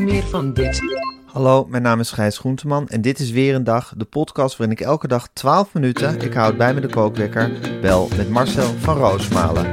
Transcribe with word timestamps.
Meer 0.00 0.22
van 0.22 0.52
dit. 0.52 0.82
Hallo, 1.26 1.66
mijn 1.68 1.82
naam 1.82 2.00
is 2.00 2.10
Gijs 2.10 2.38
Groenteman 2.38 2.88
en 2.88 3.00
dit 3.00 3.18
is 3.18 3.30
weer 3.30 3.54
een 3.54 3.64
dag, 3.64 3.94
de 3.96 4.04
podcast 4.04 4.56
waarin 4.56 4.76
ik 4.76 4.84
elke 4.84 5.08
dag 5.08 5.28
12 5.32 5.74
minuten, 5.74 6.20
ik 6.20 6.34
houd 6.34 6.56
bij 6.56 6.74
me 6.74 6.80
de 6.80 6.88
kookwekker, 6.88 7.50
bel 7.80 8.08
met 8.16 8.30
Marcel 8.30 8.74
van 8.78 8.96
Roosmalen. 8.96 9.66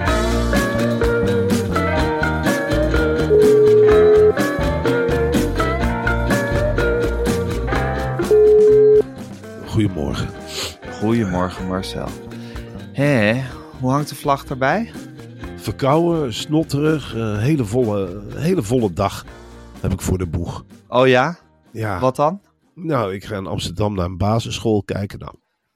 Goedemorgen. 9.65 10.27
Goedemorgen 10.99 11.67
Marcel. 11.67 12.07
Hé, 12.93 13.43
hoe 13.79 13.91
hangt 13.91 14.09
de 14.09 14.15
vlag 14.15 14.45
erbij? 14.45 14.91
Verkouden, 15.55 16.33
snotterig, 16.33 17.15
eh, 17.15 17.37
hele, 17.37 17.65
volle, 17.65 18.21
hele 18.35 18.63
volle 18.63 18.93
dag 18.93 19.25
heb 19.81 19.91
ik 19.91 20.01
voor 20.01 20.17
de 20.17 20.27
boeg. 20.27 20.65
Oh 20.87 21.07
ja? 21.07 21.37
Ja, 21.71 21.99
Wat 21.99 22.15
dan? 22.15 22.41
nou, 22.75 23.13
ik 23.13 23.23
ga 23.25 23.35
in 23.37 23.47
Amsterdam 23.47 23.95
naar 23.95 24.05
een 24.05 24.17
basisschool 24.17 24.83
kijken. 24.83 25.19
Nou, 25.19 25.35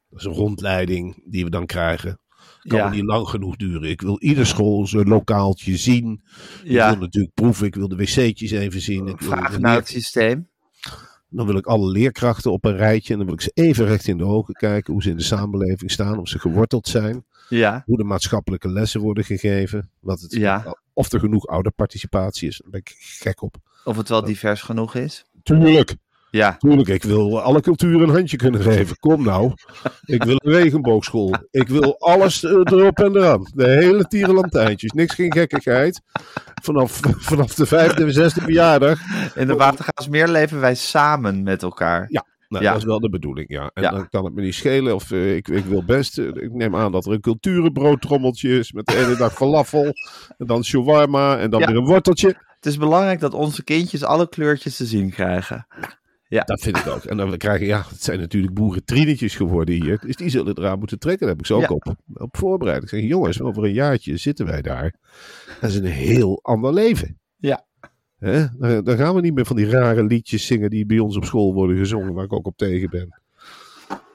dat 0.10 0.20
is 0.20 0.26
een 0.26 0.32
rondleiding 0.34 1.24
die 1.26 1.44
we 1.44 1.50
dan 1.50 1.66
krijgen. 1.66 2.20
Kan 2.62 2.78
Ja. 2.80 2.90
niet 2.90 3.04
lang 3.04 3.28
genoeg 3.28 3.56
duren. 3.56 3.90
Ik 3.90 4.02
wil 4.02 4.20
ieder 4.20 4.46
school 4.46 4.88
zijn 4.88 5.08
lokaaltje 5.08 5.78
zien. 5.78 6.22
Ik 6.64 6.72
Ja, 6.72 6.90
wil 6.90 7.00
natuurlijk 7.00 7.34
proeven. 7.34 7.66
Ik 7.66 7.76
wil 7.76 7.88
de 7.88 7.96
wc'tjes 7.96 8.52
even 8.52 8.82
zien. 8.82 9.08
Ik 9.08 9.22
vragen 9.24 9.62
naar 9.62 9.76
het 9.76 9.88
systeem. 9.88 10.50
Dan 11.30 11.46
wil 11.46 11.56
ik 11.58 11.66
alle 11.66 11.92
leerkrachten 11.92 12.52
op 12.52 12.66
een 12.66 12.76
rijtje. 12.76 13.12
En 13.12 13.18
dan 13.18 13.26
wil 13.28 13.36
ik 13.36 13.42
ze 13.42 13.52
even 13.54 13.86
recht 13.86 14.08
in 14.08 14.18
de 14.18 14.24
ogen 14.26 14.54
kijken. 14.54 14.94
Hoe 14.94 15.02
ze 15.04 15.10
in 15.10 15.18
de 15.18 15.24
samenleving 15.24 15.92
staan. 15.92 16.18
Of 16.20 16.28
ze 16.28 16.40
geworteld 16.40 16.88
zijn. 16.88 17.26
Ja, 17.50 17.84
Hoe 17.86 17.98
de 17.98 18.04
maatschappelijke 18.04 18.70
lessen 18.70 19.02
worden 19.02 19.24
gegeven. 19.24 19.90
Wat 20.00 20.22
het, 20.22 20.34
Ja. 20.34 20.76
Of 20.94 21.12
er 21.12 21.20
genoeg 21.20 21.48
ouderparticipatie 21.48 22.48
is. 22.48 22.58
Daar 22.58 22.72
ben 22.72 22.80
ik 22.80 22.96
gek 23.00 23.42
op. 23.42 23.56
of 23.84 23.98
het 23.98 24.10
wel 24.10 24.24
divers 24.24 24.62
genoeg 24.62 24.96
is. 24.96 25.26
Tuurlijk. 25.44 25.96
Ja, 26.32 26.56
Tuurlijk, 26.58 26.88
ik 26.88 27.04
wil 27.04 27.42
alle 27.42 27.62
culturen 27.62 28.02
een 28.02 28.16
handje 28.16 28.38
kunnen 28.38 28.62
geven. 28.62 28.98
Kom 29.00 29.24
nou. 29.24 29.54
Ik 30.06 30.24
wil 30.24 30.36
een 30.44 30.52
regenboogschool. 30.52 31.36
Ik 31.52 31.68
wil 31.68 32.00
alles 32.00 32.44
eh, 32.44 32.52
erop 32.52 33.00
en 33.00 33.16
eraan. 33.16 33.50
De 33.54 33.68
hele 33.68 34.04
tierenlantijntjes. 34.04 34.92
Niks 34.92 35.14
geen 35.16 35.32
gekkigheid. 35.34 36.02
Vanaf, 36.62 37.00
vanaf 37.18 37.54
de 37.56 37.66
vijfde 37.66 38.04
en 38.04 38.14
zesde 38.14 38.42
verjaardag. 38.42 39.00
in 39.36 39.48
de 39.48 39.56
Watergaasmeer 39.56 40.28
leven 40.28 40.60
wij 40.60 40.76
samen 40.76 41.44
met 41.44 41.64
elkaar. 41.64 42.06
Ja. 42.10 42.26
Nou, 42.50 42.64
Ja. 42.64 42.72
dat 42.72 42.80
is 42.80 42.86
wel 42.88 43.00
de 43.00 43.10
bedoeling, 43.10 43.50
ja. 43.50 43.72
En 43.74 43.84
Ja. 43.84 43.92
dan 43.92 44.10
kan 44.10 44.26
het 44.26 44.34
me 44.34 44.42
niet 44.42 44.56
schelen. 44.56 44.96
Of 44.96 45.12
eh, 45.12 45.36
ik, 45.36 45.48
ik 45.48 45.66
wil 45.66 45.84
best. 45.86 46.18
eh, 46.18 46.26
ik 46.28 46.52
neem 46.54 46.76
aan 46.76 46.92
dat 46.92 47.06
er 47.06 47.12
een 47.12 47.22
culturenbroodtrommeltje 47.22 48.58
is. 48.60 48.72
Met 48.72 48.86
de 48.86 48.98
ene 48.98 49.16
dag 49.16 49.34
falafel. 49.34 49.86
En 50.38 50.46
dan 50.46 50.64
shawarma. 50.64 51.38
En 51.38 51.50
dan 51.50 51.60
Ja. 51.60 51.68
weer 51.68 51.76
een 51.76 51.86
worteltje. 51.86 52.36
Het 52.62 52.72
is 52.72 52.78
belangrijk 52.78 53.20
dat 53.20 53.34
onze 53.34 53.64
kindjes 53.64 54.04
alle 54.04 54.30
kleurtjes 54.30 54.76
te 54.78 54.86
zien 54.86 55.10
krijgen. 55.10 55.68
Dat 56.30 56.62
vind 56.62 56.78
ik 56.78 56.88
ook. 56.88 57.04
En 57.04 57.18
dan 57.18 57.38
krijgen, 57.38 57.66
ja, 57.68 57.86
het 57.90 58.04
zijn 58.04 58.20
natuurlijk 58.20 58.54
boerentrinetjes 58.54 59.36
geworden 59.36 59.76
hier. 59.76 60.00
Dus 60.06 60.16
die 60.16 60.30
zullen 60.30 60.58
eraan 60.58 60.80
moeten 60.80 61.00
trekken. 61.00 61.20
Daar 61.28 61.30
heb 61.36 61.40
ik 61.40 61.46
ze 61.46 61.54
ook 61.54 61.62
Ja. 61.62 61.68
op, 61.70 61.96
op 62.14 62.38
voorbereid. 62.38 62.84
Ik 62.84 62.90
zeg, 62.90 63.02
jongens, 63.02 63.42
over 63.42 63.64
een 63.64 63.74
jaartje 63.74 64.18
zitten 64.18 64.46
wij 64.46 64.62
daar. 64.62 64.94
Dat 65.62 65.70
is 65.70 65.76
een 65.76 65.86
heel 65.86 66.40
ander 66.44 66.74
leven. 66.74 67.20
Ja. 67.38 67.66
Hè? 68.18 68.46
Dan, 68.84 68.98
gaan 68.98 69.16
we 69.16 69.22
niet 69.22 69.34
meer 69.34 69.46
van 69.46 69.56
die 69.56 69.70
rare 69.70 70.04
liedjes 70.04 70.46
zingen 70.46 70.70
die 70.70 70.86
bij 70.86 71.00
ons 71.00 71.16
op 71.18 71.26
school 71.26 71.54
worden 71.54 71.78
gezongen, 71.78 72.14
waar 72.14 72.26
ik 72.26 72.34
ook 72.34 72.48
op 72.48 72.58
tegen 72.58 72.90
ben. 72.90 73.22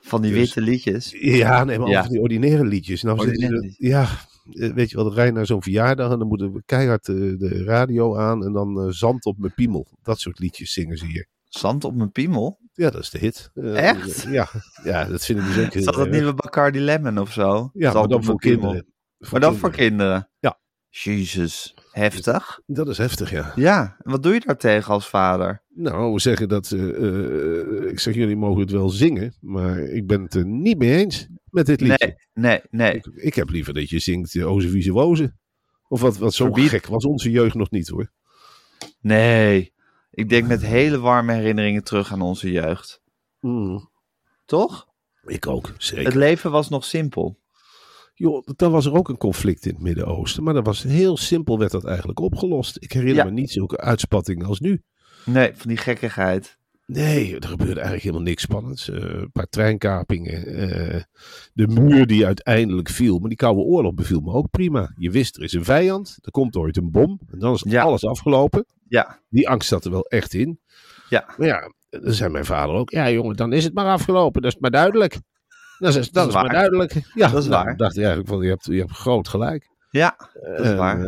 Van 0.01 0.23
die 0.23 0.31
Dus- 0.33 0.41
witte 0.41 0.61
liedjes. 0.71 1.15
Ja, 1.21 1.65
nee, 1.65 1.79
maar 1.79 1.89
Ja. 1.89 2.03
van 2.03 2.13
die 2.13 2.21
ordinaire 2.21 2.65
liedjes. 2.65 3.03
Nou, 3.03 3.19
Ordinaire 3.19 3.61
ze- 3.79 3.87
ja, 3.89 4.09
weet 4.51 4.91
je 4.91 4.97
wel, 4.97 5.05
dan 5.05 5.15
rij 5.15 5.31
naar 5.31 5.47
zo'n 5.47 5.63
verjaardag 5.63 6.13
en 6.13 6.19
dan 6.19 6.29
moeten 6.29 6.53
we 6.53 6.63
keihard 6.67 7.09
eh, 7.09 7.15
de 7.17 7.63
radio 7.65 8.17
aan 8.17 8.45
en 8.45 8.53
dan 8.53 8.81
eh, 8.81 8.87
zand 8.89 9.25
op 9.25 9.39
mijn 9.39 9.55
piemel. 9.55 9.87
Dat 10.03 10.21
soort 10.21 10.39
liedjes 10.39 10.73
zingen 10.73 10.97
ze 10.97 11.07
hier. 11.07 11.27
Zand 11.45 11.85
op 11.85 11.95
mijn 11.95 12.11
piemel. 12.13 12.59
Ja, 12.73 12.91
dat 12.91 13.01
is 13.03 13.11
de 13.11 13.19
hit. 13.19 13.51
Eh, 13.55 13.89
Echt? 13.89 14.23
Ja, 14.23 14.49
ja, 14.85 15.05
dat 15.05 15.25
vind 15.25 15.39
ik 15.39 15.45
dus 15.45 15.55
ook 15.65 15.73
heel 15.73 15.81
Is 15.81 15.85
dat 15.85 15.99
erg. 15.99 16.11
nieuwe 16.11 16.35
Bacardi 16.35 16.81
Lemon 16.81 17.19
of 17.19 17.33
zo? 17.33 17.71
Ja, 17.73 17.91
Zand 17.91 17.95
maar 17.95 18.09
dan 18.09 18.25
voor 18.25 18.39
kinderen. 18.41 18.87
Maar 19.31 19.41
dan 19.41 19.57
voor 19.57 19.71
kinderen? 19.71 20.29
Ja. 20.39 20.59
Jezus, 20.89 21.75
heftig. 21.91 22.61
Dat 22.67 22.89
is 22.89 22.99
heftig, 22.99 23.31
ja. 23.31 23.53
Ja, 23.55 23.97
en 24.03 24.11
wat 24.11 24.23
doe 24.23 24.33
je 24.35 24.41
daar 24.47 24.57
tegen 24.57 24.93
als 24.93 25.09
vader? 25.09 25.63
Nou, 25.75 26.13
we 26.13 26.21
zeggen 26.21 26.49
dat... 26.49 26.71
eh, 26.71 26.89
eh, 26.89 27.91
ik 27.91 28.01
zeg, 28.01 28.15
jullie 28.15 28.37
mogen 28.37 28.61
het 28.61 28.71
wel 28.71 28.89
zingen, 28.89 29.35
maar 29.41 29.79
ik 29.79 30.07
ben 30.07 30.23
het 30.23 30.35
er 30.35 30.47
niet 30.47 30.79
mee 30.79 30.97
eens 30.97 31.29
met 31.51 31.67
dit 31.67 31.81
liedje. 31.81 32.17
Nee, 32.33 32.61
nee, 32.61 32.61
nee. 32.71 32.95
Ik, 32.97 33.07
ik 33.07 33.35
heb 33.35 33.51
liever 33.51 33.75
dat 33.75 33.89
je 33.91 33.99
zingt 33.99 34.35
uh, 34.35 34.51
Oze 34.51 34.93
Woze. 34.93 35.35
Of 35.89 36.01
wat, 36.01 36.17
wat 36.17 36.35
zo 36.35 36.45
Verbied. 36.45 36.69
gek 36.69 36.87
was 36.87 37.05
onze 37.05 37.31
jeugd 37.31 37.55
nog 37.55 37.71
niet, 37.71 37.89
hoor. 37.89 38.11
Nee. 39.01 39.75
Ik 40.11 40.29
denk 40.29 40.47
met 40.47 40.63
hele 40.63 40.99
warme 40.99 41.33
herinneringen 41.35 41.85
terug 41.85 42.13
aan 42.13 42.21
onze 42.23 42.51
jeugd. 42.51 43.01
Mm, 43.41 43.91
Toch? 44.45 44.87
ik 45.27 45.47
ook, 45.47 45.75
zeker. 45.79 46.05
Het 46.05 46.15
leven 46.15 46.51
was 46.51 46.69
nog 46.69 46.85
simpel. 46.85 47.39
Joh, 48.15 48.47
dan 48.57 48.73
was 48.73 48.87
er 48.87 48.93
ook 48.95 49.09
een 49.09 49.17
conflict 49.17 49.67
in 49.67 49.73
het 49.75 49.83
Midden-Oosten. 49.83 50.43
Maar 50.43 50.55
dat 50.55 50.67
was 50.67 50.83
heel 50.83 51.17
simpel, 51.17 51.59
werd 51.59 51.71
dat 51.71 51.85
eigenlijk 51.85 52.21
opgelost. 52.21 52.77
Ik 52.81 52.93
herinner 52.93 53.17
Ja. 53.17 53.25
me 53.25 53.31
niet 53.31 53.51
zulke 53.51 53.77
uitspattingen 53.79 54.47
als 54.47 54.61
nu. 54.61 54.83
Nee, 55.25 55.51
van 55.55 55.69
die 55.69 55.77
gekkigheid. 55.77 56.59
Nee, 56.87 57.39
er 57.39 57.49
gebeurde 57.49 57.75
eigenlijk 57.75 58.03
helemaal 58.03 58.23
niks 58.23 58.43
spannends. 58.43 58.89
Eh, 58.91 58.97
een 59.03 59.31
paar 59.33 59.49
treinkapingen. 59.49 60.47
eh, 60.47 61.03
de 61.53 61.67
muur 61.67 62.07
die 62.07 62.27
uiteindelijk 62.27 62.89
viel. 62.89 63.19
Maar 63.19 63.29
die 63.29 63.39
Koude 63.39 63.61
Oorlog 63.61 63.95
beviel 63.95 64.21
me 64.21 64.33
ook 64.33 64.51
prima. 64.51 64.93
Je 64.97 65.11
wist, 65.11 65.37
er 65.37 65.43
is 65.43 65.53
een 65.53 65.65
vijand. 65.65 66.19
Er 66.23 66.31
komt 66.31 66.57
ooit 66.57 66.77
een 66.77 66.91
bom. 66.91 67.21
En 67.31 67.39
dan 67.39 67.55
is 67.55 67.65
Ja. 67.69 67.83
alles 67.83 68.05
afgelopen. 68.07 68.67
Ja, 68.89 69.19
Die 69.29 69.49
angst 69.49 69.69
zat 69.69 69.85
er 69.85 69.91
wel 69.91 70.05
echt 70.07 70.35
in. 70.35 70.61
ja. 71.09 71.25
Maar 71.37 71.47
ja, 71.47 71.73
dan 71.91 72.13
zei 72.13 72.31
mijn 72.31 72.45
vader 72.45 72.75
ook. 72.75 72.91
Ja 72.91 73.11
jongen, 73.11 73.37
dan 73.37 73.53
is 73.53 73.65
het 73.65 73.75
maar 73.75 73.87
afgelopen. 73.87 74.43
Dat 74.43 74.53
is 74.55 74.59
maar 74.61 74.71
duidelijk. 74.71 75.19
Dat 75.79 75.95
is, 75.95 76.11
dat 76.11 76.23
is 76.29 76.35
is 76.35 76.41
maar 76.43 76.53
duidelijk. 76.53 76.93
Ja, 77.15 77.29
Dat 77.29 77.43
is 77.43 77.49
nou, 77.49 77.65
waar. 77.65 77.77
dacht 77.77 77.93
ik 77.97 77.99
eigenlijk 78.05 78.29
van, 78.29 78.43
je 78.43 78.49
hebt, 78.49 78.65
je 78.65 78.79
hebt 78.79 78.91
groot 78.93 79.29
gelijk. 79.29 79.71
Ja, 79.91 80.17
dat 80.33 80.59
is 80.65 80.71
Eh, 80.71 80.77
waar. 80.79 81.01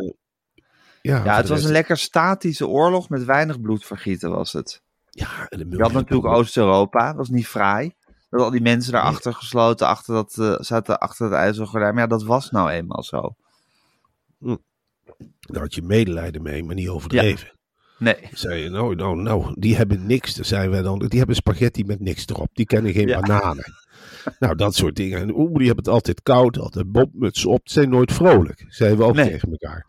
ja, 1.02 1.24
Ja, 1.24 1.36
het 1.36 1.48
was 1.48 1.64
een 1.64 1.72
lekker 1.72 1.96
statische 1.98 2.66
oorlog 2.68 3.08
met 3.08 3.24
weinig 3.24 3.60
bloedvergieten 3.60 4.30
was 4.30 4.52
het. 4.52 4.82
Ja, 5.18 5.46
en 5.48 5.58
de 5.70 5.76
Je 5.76 5.82
had 5.82 5.92
natuurlijk 5.92 6.34
Oost-Europa, 6.34 7.06
dat 7.06 7.16
was 7.16 7.28
niet 7.28 7.46
fraai. 7.46 7.92
Dat 8.30 8.40
al 8.40 8.50
die 8.50 8.60
mensen 8.60 8.92
daarachter 8.92 9.34
gesloten, 9.34 9.86
achter 9.86 10.14
dat, 10.14 10.38
eh, 10.38 10.54
zaten 10.58 10.98
achter 10.98 11.24
het 11.24 11.34
ijzeren 11.34 11.68
gordijn. 11.68 11.92
Maar 11.94 12.02
ja, 12.02 12.08
dat 12.08 12.22
was 12.24 12.50
nou 12.50 12.70
eenmaal 12.70 13.02
zo. 13.02 13.34
Daar 15.40 15.62
had 15.62 15.74
je 15.74 15.82
medelijden 15.82 16.42
mee, 16.42 16.64
maar 16.64 16.74
niet 16.74 16.88
overdreven. 16.88 17.52
Nee, 17.98 18.16
Zei 18.32 18.62
je, 18.62 18.68
nou, 18.70 18.94
nou, 18.94 19.22
nou, 19.22 19.52
die 19.54 19.76
hebben 19.76 20.06
niks. 20.06 20.34
Dan 20.34 20.44
zeiden 20.44 20.70
wij 20.70 20.82
dan, 20.82 20.98
die 20.98 21.18
hebben 21.18 21.36
spaghetti 21.36 21.84
met 21.84 22.00
niks 22.00 22.26
erop. 22.26 22.48
Die 22.52 22.66
kennen 22.66 22.92
geen 22.92 23.08
Ja. 23.08 23.20
bananen. 23.20 23.64
Nou, 24.38 24.54
dat 24.54 24.74
soort 24.74 24.96
dingen. 24.96 25.18
En 25.20 25.34
oeh, 25.34 25.54
die 25.56 25.66
hebben 25.66 25.84
het 25.84 25.94
altijd 25.94 26.22
koud, 26.22 26.58
altijd 26.58 26.92
bobmuts 26.92 27.44
op. 27.46 27.60
Ze 27.64 27.72
zijn 27.72 27.90
nooit 27.90 28.12
vrolijk, 28.12 28.64
zeiden 28.68 28.98
we 28.98 29.04
ook 29.04 29.14
Nee. 29.14 29.30
tegen 29.30 29.50
elkaar. 29.50 29.86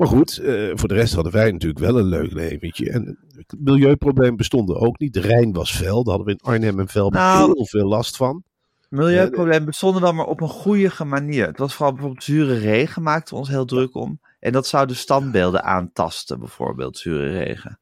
Maar 0.00 0.08
goed, 0.08 0.38
eh, 0.38 0.70
voor 0.74 0.88
de 0.88 0.94
rest 0.94 1.14
hadden 1.14 1.32
wij 1.32 1.50
natuurlijk 1.52 1.80
wel 1.80 1.98
een 1.98 2.06
leuk 2.06 2.32
leventje. 2.32 2.90
En 2.90 3.18
het 3.36 3.54
milieuprobleem 3.58 4.36
bestonden 4.36 4.76
ook 4.80 4.98
niet. 4.98 5.12
De 5.12 5.20
Rijn 5.20 5.52
was 5.52 5.76
fel, 5.76 6.04
daar 6.04 6.14
hadden 6.16 6.34
we 6.34 6.40
in 6.42 6.52
Arnhem 6.52 6.80
en 6.80 6.88
Velp 6.88 7.12
Nou, 7.12 7.52
heel 7.54 7.66
veel 7.66 7.86
last 7.86 8.16
van. 8.16 8.42
milieuproblemen 8.88 9.64
bestonden 9.64 10.02
dan 10.02 10.14
maar 10.14 10.26
op 10.26 10.40
een 10.40 10.48
goede 10.48 11.04
manier. 11.04 11.46
Het 11.46 11.58
was 11.58 11.74
vooral 11.74 11.92
bijvoorbeeld 11.92 12.24
zure 12.24 12.54
regen, 12.54 13.02
maakten 13.02 13.34
we 13.34 13.40
ons 13.40 13.48
heel 13.48 13.64
druk 13.64 13.94
om. 13.94 14.20
En 14.38 14.52
dat 14.52 14.66
zou 14.66 14.86
de 14.86 14.94
standbeelden 14.94 15.64
aantasten, 15.64 16.38
bijvoorbeeld, 16.38 16.98
zure 16.98 17.30
regen. 17.30 17.78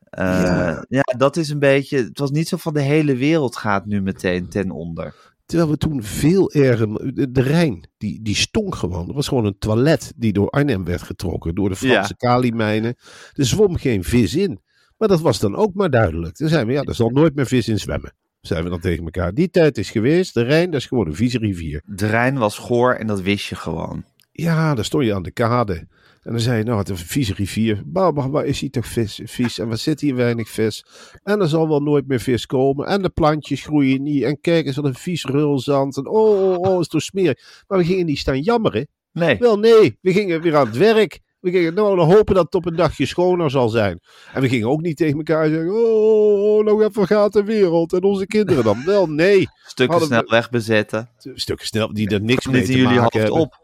Eh, 0.00 0.26
Ja. 0.26 0.84
ja. 0.88 1.02
dat 1.16 1.36
is 1.36 1.48
een 1.48 1.58
beetje. 1.58 1.96
Het 1.96 2.18
was 2.18 2.30
niet 2.30 2.48
zo 2.48 2.56
van 2.56 2.74
de 2.74 2.82
hele 2.82 3.16
wereld 3.16 3.56
gaat 3.56 3.86
nu 3.86 4.02
meteen 4.02 4.48
ten 4.48 4.70
onder. 4.70 5.33
Terwijl 5.46 5.70
we 5.70 5.76
toen 5.76 6.02
veel 6.02 6.52
erger. 6.52 7.14
De, 7.14 7.30
de 7.30 7.42
Rijn, 7.42 7.88
die, 7.96 8.22
die 8.22 8.34
stonk 8.34 8.74
gewoon. 8.74 9.08
Er 9.08 9.14
was 9.14 9.28
gewoon 9.28 9.44
een 9.44 9.58
toilet 9.58 10.12
die 10.16 10.32
door 10.32 10.50
Arnhem 10.50 10.84
werd 10.84 11.02
getrokken. 11.02 11.54
Door 11.54 11.68
de 11.68 11.76
Franse 11.76 12.16
kalimijnen. 12.16 12.94
Er 13.32 13.46
zwom 13.46 13.76
geen 13.76 14.04
vis 14.04 14.34
in. 14.34 14.60
Maar 14.96 15.08
dat 15.08 15.20
was 15.20 15.40
dan 15.40 15.56
ook 15.56 15.74
maar 15.74 15.90
duidelijk. 15.90 16.38
Dan 16.38 16.48
zijn 16.48 16.66
we, 16.66 16.72
ja, 16.72 16.82
er 16.82 16.94
zal 16.94 17.10
nooit 17.10 17.34
meer 17.34 17.46
vis 17.46 17.68
in 17.68 17.78
zwemmen. 17.78 18.14
Zijn 18.40 18.64
we 18.64 18.70
dan 18.70 18.80
tegen 18.80 19.04
elkaar. 19.04 19.34
Die 19.34 19.50
tijd 19.50 19.78
is 19.78 19.90
geweest. 19.90 20.34
De 20.34 20.42
Rijn, 20.42 20.70
dat 20.70 20.80
is 20.80 20.86
gewoon 20.86 21.06
een 21.06 21.14
vieze 21.14 21.38
rivier. 21.38 21.82
De 21.86 22.06
Rijn 22.06 22.38
was 22.38 22.58
goor 22.58 22.94
en 22.94 23.06
dat 23.06 23.20
wist 23.20 23.48
je 23.48 23.54
gewoon. 23.54 24.04
Ja, 24.36 24.74
daar 24.74 24.84
stond 24.84 25.04
je 25.04 25.14
aan 25.14 25.22
de 25.22 25.30
kade. 25.30 25.86
En 26.22 26.32
dan 26.32 26.40
zei 26.40 26.58
je, 26.58 26.64
nou, 26.64 26.78
het 26.78 26.88
is 26.88 27.00
een 27.00 27.06
vieze 27.06 27.34
rivier. 27.34 27.82
Maar, 27.92 28.30
maar 28.30 28.44
is 28.44 28.60
hier 28.60 28.70
toch 28.70 28.86
vis, 28.86 29.20
vies? 29.24 29.58
En 29.58 29.68
waar 29.68 29.76
zit 29.78 30.00
hier 30.00 30.14
weinig 30.14 30.48
vis? 30.48 30.84
En 31.22 31.40
er 31.40 31.48
zal 31.48 31.68
wel 31.68 31.80
nooit 31.80 32.06
meer 32.06 32.20
vis 32.20 32.46
komen. 32.46 32.86
En 32.86 33.02
de 33.02 33.08
plantjes 33.08 33.62
groeien 33.62 34.02
niet. 34.02 34.22
En 34.22 34.40
kijk 34.40 34.66
eens 34.66 34.76
wat 34.76 34.84
een 34.84 34.94
vies 34.94 35.24
rulzand. 35.24 35.96
En 35.96 36.06
oh, 36.08 36.42
oh, 36.52 36.58
oh, 36.58 36.80
is 36.80 36.88
toch 36.88 37.02
smerig. 37.02 37.64
Maar 37.68 37.78
we 37.78 37.84
gingen 37.84 38.06
niet 38.06 38.18
staan 38.18 38.40
jammeren. 38.40 38.88
Nee. 39.12 39.38
Wel, 39.38 39.58
nee, 39.58 39.98
we 40.00 40.12
gingen 40.12 40.40
weer 40.40 40.56
aan 40.56 40.66
het 40.66 40.76
werk. 40.76 41.20
We 41.40 41.50
gingen 41.50 41.74
nou 41.74 41.96
dan 41.96 42.12
hopen 42.12 42.34
dat 42.34 42.44
het 42.44 42.54
op 42.54 42.66
een 42.66 42.76
dagje 42.76 43.06
schoner 43.06 43.50
zal 43.50 43.68
zijn. 43.68 44.00
En 44.32 44.40
we 44.42 44.48
gingen 44.48 44.68
ook 44.68 44.80
niet 44.80 44.96
tegen 44.96 45.16
elkaar 45.16 45.48
zeggen: 45.48 45.70
Oh, 45.74 46.02
oh, 46.02 46.56
oh 46.58 46.64
nou 46.64 46.84
even 46.84 47.06
gaat 47.06 47.32
de 47.32 47.44
wereld. 47.44 47.92
En 47.92 48.02
onze 48.02 48.26
kinderen 48.26 48.64
dan. 48.64 48.84
Wel, 48.84 49.06
nee. 49.06 49.48
Stukken 49.66 49.98
Hadden 49.98 50.18
we- 50.18 50.24
snel 50.24 50.38
wegbezetten. 50.38 51.10
Stukken 51.34 51.66
snel 51.66 51.92
die 51.94 52.08
er 52.08 52.20
niks 52.20 52.46
mee 52.46 52.62
te 52.62 52.78
maken 52.78 53.20
hebben. 53.20 53.40
op. 53.40 53.62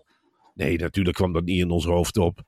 Nee, 0.55 0.79
natuurlijk 0.79 1.17
kwam 1.17 1.33
dat 1.33 1.45
niet 1.45 1.59
in 1.61 1.71
ons 1.71 1.85
hoofd 1.85 2.17
op. 2.17 2.41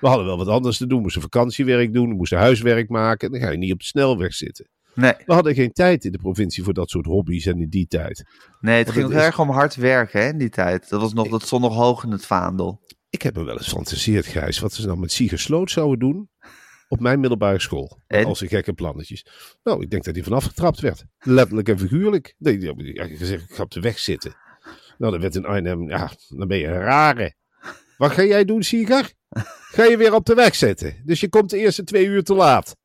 We 0.00 0.06
hadden 0.08 0.26
wel 0.26 0.36
wat 0.36 0.48
anders 0.48 0.76
te 0.76 0.86
doen. 0.86 0.96
We 0.96 1.02
moesten 1.02 1.22
vakantiewerk 1.22 1.92
doen, 1.92 2.08
we 2.08 2.14
moesten 2.14 2.38
huiswerk 2.38 2.88
maken. 2.88 3.30
Dan 3.30 3.40
ga 3.40 3.50
je 3.50 3.58
niet 3.58 3.72
op 3.72 3.78
de 3.78 3.84
snelweg 3.84 4.34
zitten. 4.34 4.68
Nee, 4.94 5.12
We 5.26 5.32
hadden 5.32 5.54
geen 5.54 5.72
tijd 5.72 6.04
in 6.04 6.12
de 6.12 6.18
provincie 6.18 6.64
voor 6.64 6.74
dat 6.74 6.90
soort 6.90 7.06
hobby's 7.06 7.46
en 7.46 7.60
in 7.60 7.68
die 7.68 7.86
tijd. 7.86 8.24
nee 8.60 8.76
het 8.76 8.84
Want 8.86 8.98
ging 8.98 9.10
ook 9.10 9.18
is- 9.18 9.24
erg 9.26 9.38
om 9.40 9.50
hard 9.50 9.74
werken 9.74 10.20
hè, 10.20 10.28
in 10.28 10.38
die 10.38 10.48
tijd. 10.48 10.88
Dat, 10.88 11.00
was 11.00 11.12
nog, 11.12 11.28
dat 11.28 11.42
stond 11.42 11.62
nog 11.62 11.74
hoog 11.74 12.04
in 12.04 12.10
het 12.10 12.26
vaandel. 12.26 12.80
Ik 13.10 13.22
heb 13.22 13.36
me 13.36 13.44
wel 13.44 13.56
eens 13.56 13.68
fantaseerd, 13.68 14.26
Gijs, 14.26 14.58
wat 14.58 14.72
ze 14.72 14.86
nou 14.86 14.98
met 14.98 15.12
Siegersloot 15.12 15.70
zouden 15.70 15.98
doen 15.98 16.28
op 16.88 17.00
mijn 17.00 17.20
middelbare 17.20 17.60
school. 17.60 18.00
En? 18.06 18.24
Als 18.24 18.40
een 18.40 18.48
gekke 18.48 18.72
plannetjes. 18.72 19.26
Nou, 19.62 19.82
ik 19.82 19.90
denk 19.90 20.04
dat 20.04 20.14
hij 20.14 20.24
vanaf 20.24 20.44
getrapt 20.44 20.80
werd. 20.80 21.04
Letterlijk 21.18 21.68
en 21.68 21.78
figuurlijk. 21.78 22.34
Nee, 22.38 22.58
hebben 22.58 22.94
ja, 22.94 23.06
gezegd, 23.06 23.50
ik 23.50 23.54
ga 23.56 23.62
op 23.62 23.70
de 23.70 23.80
weg 23.80 23.98
zitten. 23.98 24.34
Nou, 24.98 25.12
dan 25.12 25.20
werd 25.20 25.34
in 25.34 25.44
Arnhem, 25.44 25.88
ja, 25.88 26.10
dan 26.28 26.48
ben 26.48 26.58
je 26.58 26.66
een 26.66 26.80
rare. 26.80 27.34
Wat 28.00 28.10
ga 28.12 28.22
jij 28.22 28.44
doen, 28.44 28.62
Sieger? 28.62 29.12
Ga 29.76 29.84
je 29.84 29.96
weer 29.96 30.14
op 30.14 30.26
de 30.26 30.34
weg 30.34 30.54
zitten. 30.54 30.96
Dus 31.04 31.20
je 31.20 31.28
komt 31.28 31.50
de 31.50 31.58
eerste 31.58 31.84
twee 31.84 32.06
uur 32.06 32.22
te 32.22 32.34
laat. 32.34 32.76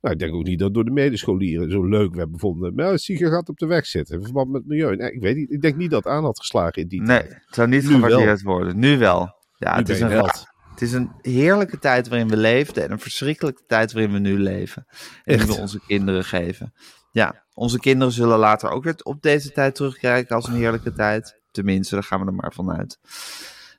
Nou, 0.00 0.14
ik 0.14 0.20
denk 0.20 0.34
ook 0.34 0.42
niet 0.44 0.58
dat 0.58 0.74
door 0.74 0.84
de 0.84 0.90
medescholieren 0.90 1.70
zo 1.70 1.84
leuk 1.84 2.14
werd 2.14 2.30
bevonden. 2.30 2.74
Maar 2.74 2.98
Sieger 2.98 3.30
gaat 3.30 3.48
op 3.48 3.58
de 3.58 3.66
weg 3.66 3.86
zitten. 3.86 4.16
In 4.18 4.24
verband 4.24 4.50
met 4.50 4.66
milieu. 4.66 4.96
Nee, 4.96 5.12
ik 5.12 5.20
weet 5.20 5.36
niet. 5.36 5.50
Ik 5.50 5.60
denk 5.60 5.76
niet 5.76 5.90
dat 5.90 6.06
aan 6.06 6.24
had 6.24 6.38
geslagen 6.38 6.82
in 6.82 6.88
die 6.88 7.02
Nee, 7.02 7.18
tijd. 7.18 7.32
het 7.46 7.54
zou 7.54 7.68
niet 7.68 7.82
Nu 7.82 7.94
gewaardeerd 7.94 8.42
worden. 8.42 8.78
Nu 8.78 8.98
wel. 8.98 9.34
Ja, 9.56 9.72
Nu 9.72 9.78
het 9.78 9.88
is, 9.88 10.00
een, 10.00 10.10
het 10.10 10.82
is 10.82 10.92
een 10.92 11.10
heerlijke 11.20 11.78
tijd 11.78 12.08
waarin 12.08 12.28
we 12.28 12.36
leefden 12.36 12.84
en 12.84 12.90
een 12.90 13.00
verschrikkelijke 13.00 13.62
tijd 13.66 13.92
waarin 13.92 14.12
we 14.12 14.18
nu 14.18 14.38
leven. 14.38 14.86
En 15.24 15.38
die 15.38 15.46
we 15.46 15.52
onze 15.54 15.80
kinderen 15.86 16.24
geven. 16.24 16.72
Ja, 17.12 17.44
onze 17.54 17.78
kinderen 17.78 18.12
zullen 18.12 18.38
later 18.38 18.70
ook 18.70 18.84
weer 18.84 18.94
op 19.02 19.22
deze 19.22 19.52
tijd 19.52 19.74
terugkijken 19.74 20.36
als 20.36 20.48
een 20.48 20.54
heerlijke 20.54 20.92
tijd. 20.92 21.40
Tenminste, 21.50 21.94
daar 21.94 22.04
gaan 22.04 22.20
we 22.20 22.26
er 22.26 22.34
maar 22.34 22.52
vanuit. 22.52 22.98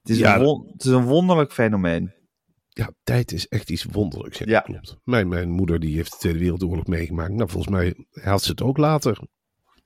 Het 0.02 0.10
is, 0.12 0.18
Ja, 0.18 0.36
een, 0.36 0.42
won- 0.44 0.68
het 0.72 0.84
is 0.86 0.92
een 0.92 1.06
wonderlijk 1.06 1.52
fenomeen. 1.54 2.14
Ja, 2.70 2.90
tijd 3.04 3.32
is 3.32 3.48
echt 3.48 3.70
iets 3.70 3.84
wonderlijks. 3.84 4.38
Ja, 4.38 4.46
Ja. 4.48 4.60
klopt. 4.60 4.98
Mijn, 5.04 5.28
mijn 5.28 5.50
moeder 5.50 5.80
die 5.80 5.96
heeft 5.96 6.12
de 6.12 6.18
Tweede 6.18 6.40
Wereldoorlog 6.40 6.86
meegemaakt. 6.86 7.34
Nou, 7.34 7.50
volgens 7.50 7.74
mij 7.74 8.06
had 8.12 8.44
ze 8.44 8.52
het 8.52 8.62
ook 8.62 8.78
later. 8.78 9.20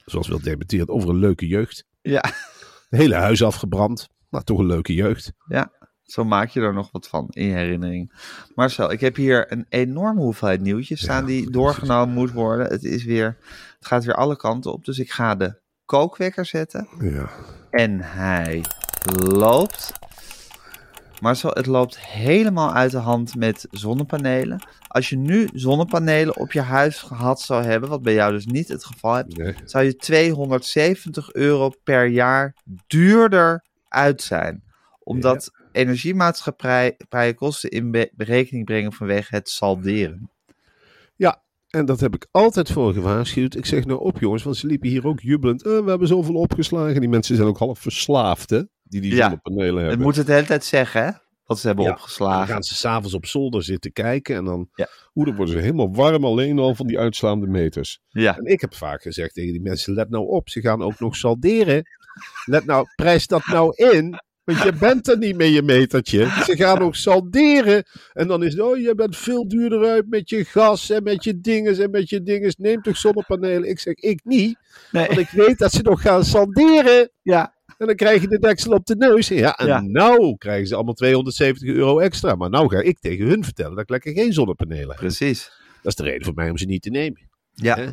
Zoals 0.05 0.27
wel 0.27 0.41
debatteerd 0.41 0.89
over 0.89 1.09
een 1.09 1.15
leuke 1.19 1.47
jeugd. 1.47 1.85
Ja, 2.01 2.23
Het 2.89 2.99
hele 2.99 3.15
huis 3.15 3.43
afgebrand. 3.43 4.07
Maar 4.29 4.43
toch 4.43 4.59
een 4.59 4.65
leuke 4.65 4.93
jeugd. 4.93 5.33
ja, 5.47 5.71
zo 6.03 6.23
maak 6.23 6.49
je 6.49 6.61
er 6.61 6.73
nog 6.73 6.91
wat 6.91 7.07
van 7.07 7.27
in 7.29 7.53
herinnering. 7.55 8.13
Marcel, 8.55 8.91
ik 8.91 8.99
heb 8.99 9.15
hier 9.15 9.51
een 9.51 9.65
enorme 9.69 10.21
hoeveelheid 10.21 10.61
nieuwtjes 10.61 11.01
staan 11.01 11.25
die 11.25 11.49
doorgenomen 11.51 12.13
moet 12.13 12.31
worden. 12.31 12.67
Het, 12.67 12.83
is 12.83 13.03
weer, 13.03 13.37
het 13.77 13.85
gaat 13.87 14.05
weer 14.05 14.15
alle 14.15 14.35
kanten 14.35 14.73
op, 14.73 14.85
dus 14.85 14.99
ik 14.99 15.11
ga 15.11 15.35
de 15.35 15.59
kookwekker 15.85 16.45
zetten. 16.45 16.87
Ja. 16.99 17.29
En 17.69 17.99
hij 18.01 18.63
loopt. 19.13 19.91
Marcel, 21.21 21.49
het 21.53 21.65
loopt 21.65 21.99
helemaal 21.99 22.73
uit 22.73 22.91
de 22.91 22.97
hand 22.97 23.35
met 23.35 23.67
zonnepanelen. 23.71 24.67
Als 24.87 25.09
je 25.09 25.17
nu 25.17 25.49
zonnepanelen 25.53 26.37
op 26.37 26.51
je 26.51 26.61
huis 26.61 26.97
gehad 27.01 27.41
zou 27.41 27.63
hebben, 27.63 27.89
wat 27.89 28.01
bij 28.01 28.13
jou 28.13 28.31
dus 28.31 28.45
niet 28.45 28.67
het 28.67 28.85
geval 28.85 29.13
hebt, 29.13 29.37
Nee. 29.37 29.55
zou 29.65 29.83
je 29.85 29.95
270 29.95 31.33
euro 31.33 31.71
per 31.83 32.53
duurder 32.87 33.65
uit 33.87 34.21
zijn. 34.21 34.63
Omdat 34.99 35.51
energiemaatschappijen 35.71 37.35
kosten 37.35 37.69
in 37.69 37.91
be- 37.91 38.11
berekening 38.15 38.65
brengen 38.65 38.93
vanwege 38.93 39.35
het 39.35 39.49
salderen. 39.49 40.29
ja, 41.15 41.43
en 41.69 41.85
dat 41.85 41.99
heb 41.99 42.15
ik 42.15 42.27
altijd 42.31 42.71
voor 42.71 42.93
gewaarschuwd. 42.93 43.55
Ik 43.55 43.65
zeg 43.65 43.85
nou 43.85 43.99
op 43.99 44.19
jongens, 44.19 44.43
want 44.43 44.57
ze 44.57 44.67
liepen 44.67 44.89
hier 44.89 45.07
ook 45.07 45.19
jubelend. 45.19 45.63
Eh, 45.63 45.79
we 45.83 45.89
hebben 45.89 46.07
zoveel 46.07 46.35
opgeslagen. 46.35 46.99
Die 46.99 47.09
mensen 47.09 47.35
zijn 47.35 47.47
ook 47.47 47.57
half 47.57 47.79
verslaafd 47.79 48.49
hè. 48.49 48.61
Die 49.01 49.09
die 49.09 49.15
Ja. 49.19 49.21
zonnepanelen 49.23 49.75
Het 49.77 49.87
hebben. 49.87 50.05
moet 50.05 50.15
het 50.15 50.25
de 50.27 50.33
hele 50.33 50.45
tijd 50.45 50.63
zeggen, 50.65 51.05
hè? 51.05 51.11
Wat 51.45 51.59
ze 51.59 51.67
hebben 51.67 51.85
Ja, 51.85 51.91
Dan 51.91 51.99
opgeslagen. 51.99 52.47
gaan 52.47 52.63
ze 52.63 52.75
s'avonds 52.75 53.13
op 53.13 53.25
zolder 53.25 53.63
zitten 53.63 53.91
kijken. 53.93 54.35
En 54.35 54.45
dan, 54.45 54.69
Ja. 54.75 54.87
hoe, 55.05 55.25
dan 55.25 55.35
worden 55.35 55.53
ze 55.53 55.59
helemaal 55.61 55.93
warm 55.95 56.25
alleen 56.25 56.59
al 56.59 56.75
van 56.75 56.87
die 56.87 56.99
uitslaande 56.99 57.47
meters. 57.47 57.99
Ja, 58.09 58.37
En 58.37 58.45
ik 58.45 58.61
heb 58.61 58.75
vaak 58.75 59.01
gezegd 59.01 59.33
tegen 59.33 59.51
die 59.51 59.61
mensen: 59.61 59.93
let 59.93 60.09
nou 60.09 60.27
op, 60.27 60.49
ze 60.49 60.61
gaan 60.61 60.81
ook 60.81 60.99
nog 60.99 61.15
salderen. 61.15 61.83
Let 62.45 62.65
nou, 62.65 62.87
prijs 62.95 63.27
dat 63.27 63.45
nou 63.45 63.73
in. 63.75 64.19
Want 64.43 64.61
je 64.61 64.73
bent 64.73 65.07
er 65.07 65.17
niet 65.17 65.35
met 65.37 65.53
je 65.53 65.61
metertje. 65.61 66.25
Ze 66.45 66.55
gaan 66.55 66.79
ook 66.79 66.95
salderen. 66.95 67.83
En 68.13 68.27
dan 68.27 68.43
is 68.43 68.53
het, 68.53 68.61
oh, 68.61 68.77
je 68.77 68.95
bent 68.95 69.17
veel 69.17 69.47
duurder 69.47 69.85
uit 69.89 70.09
met 70.09 70.29
je 70.29 70.45
gas 70.45 70.89
en 70.89 71.03
met 71.03 71.23
je 71.23 71.39
dinges 71.39 71.77
en 71.79 71.89
met 71.91 72.09
je 72.09 72.23
dinges. 72.23 72.55
Neem 72.55 72.81
toch 72.81 72.97
zonnepanelen? 72.97 73.69
Ik 73.69 73.79
zeg, 73.79 73.93
ik 73.93 74.19
niet. 74.23 74.57
nee. 74.91 75.07
Want 75.07 75.19
ik 75.19 75.29
weet 75.29 75.57
dat 75.57 75.71
ze 75.71 75.81
nog 75.81 76.01
gaan 76.01 76.25
salderen. 76.25 77.09
ja. 77.21 77.54
En 77.77 77.85
dan 77.87 77.95
krijg 77.95 78.21
je 78.21 78.27
de 78.27 78.39
deksel 78.39 78.71
op 78.71 78.85
de 78.85 78.95
neus. 78.95 79.27
Ja, 79.27 79.57
en 79.57 79.67
Ja. 79.67 79.81
nou 79.81 80.37
krijgen 80.37 80.67
ze 80.67 80.75
allemaal 80.75 80.93
270 80.93 81.69
euro 81.69 81.99
extra. 81.99 82.35
Maar 82.35 82.49
nou 82.49 82.69
ga 82.69 82.79
ik 82.81 82.99
tegen 82.99 83.25
hun 83.25 83.43
vertellen 83.43 83.71
dat 83.71 83.83
ik 83.83 83.89
lekker 83.89 84.13
geen 84.13 84.33
zonnepanelen 84.33 84.89
heb. 84.89 84.97
precies. 84.97 85.51
Dat 85.81 85.91
is 85.91 85.95
de 85.95 86.03
reden 86.03 86.25
voor 86.25 86.33
mij 86.33 86.49
om 86.49 86.57
ze 86.57 86.65
niet 86.65 86.81
te 86.81 86.89
nemen. 86.89 87.29
Ja, 87.53 87.75
Hè? 87.75 87.87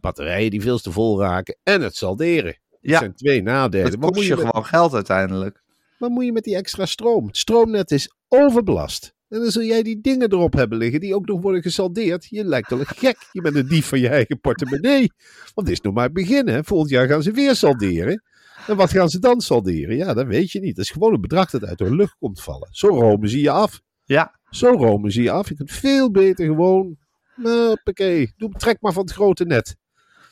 Batterijen 0.00 0.50
die 0.50 0.60
veel 0.62 0.78
te 0.78 0.90
vol 0.92 1.20
raken 1.20 1.56
en 1.62 1.80
het 1.80 1.96
salderen. 1.96 2.58
Dat 2.70 2.78
Ja. 2.80 2.98
zijn 2.98 3.14
twee 3.14 3.42
nadelen. 3.42 3.90
Wat 3.90 4.00
kost 4.00 4.14
moet, 4.14 4.22
je 4.22 4.28
je 4.28 4.36
met, 4.36 4.46
gewoon 4.46 4.64
geld 4.64 4.94
uiteindelijk. 4.94 5.62
wat 5.98 6.10
moet 6.10 6.24
je 6.24 6.32
met 6.32 6.44
die 6.44 6.56
extra 6.56 6.86
stroom? 6.86 7.26
Het 7.26 7.36
stroomnet 7.36 7.90
is 7.90 8.14
overbelast. 8.28 9.14
En 9.28 9.40
dan 9.40 9.50
zul 9.50 9.62
jij 9.62 9.82
die 9.82 10.00
dingen 10.00 10.32
erop 10.32 10.52
hebben 10.52 10.78
liggen 10.78 11.00
die 11.00 11.14
ook 11.14 11.26
nog 11.26 11.40
worden 11.40 11.62
gesaldeerd. 11.62 12.26
Je 12.28 12.44
lijkt 12.44 12.70
wel 12.70 12.78
een 12.80 12.86
gek. 12.86 13.16
Je 13.32 13.40
bent 13.40 13.54
een 13.56 13.68
dief 13.68 13.86
van 13.86 14.00
je 14.00 14.08
eigen 14.08 14.40
portemonnee. 14.40 15.12
Want 15.54 15.66
het 15.68 15.76
is 15.76 15.80
nog 15.80 15.94
maar 15.94 16.04
het 16.04 16.12
begin. 16.12 16.48
Hè? 16.48 16.64
Volgend 16.64 16.90
jaar 16.90 17.06
gaan 17.08 17.22
ze 17.22 17.30
weer 17.30 17.54
salderen. 17.54 18.22
En 18.68 18.76
wat 18.76 18.90
gaan 18.90 19.08
ze 19.08 19.18
dan 19.18 19.40
salderen? 19.40 19.96
Ja, 19.96 20.14
dat 20.14 20.26
weet 20.26 20.50
je 20.50 20.60
niet. 20.60 20.76
Dat 20.76 20.84
is 20.84 20.90
gewoon 20.90 21.14
een 21.14 21.20
bedrag 21.20 21.50
dat 21.50 21.64
uit 21.64 21.78
de 21.78 21.94
lucht 21.94 22.16
komt 22.18 22.42
vallen. 22.42 22.68
Zo 22.70 22.88
romen 22.88 23.28
ze 23.28 23.40
je 23.40 23.50
af. 23.50 23.80
Ja, 24.04 24.38
Zo 24.50 24.68
romen 24.70 25.12
ze 25.12 25.22
je 25.22 25.30
af. 25.30 25.48
Je 25.48 25.54
kunt 25.54 25.70
veel 25.72 26.10
beter 26.10 26.46
gewoon. 26.46 26.96
Hoppakee. 27.42 28.32
Doe, 28.36 28.50
trek 28.50 28.76
maar 28.80 28.92
van 28.92 29.02
het 29.04 29.12
grote 29.12 29.44
net. 29.44 29.76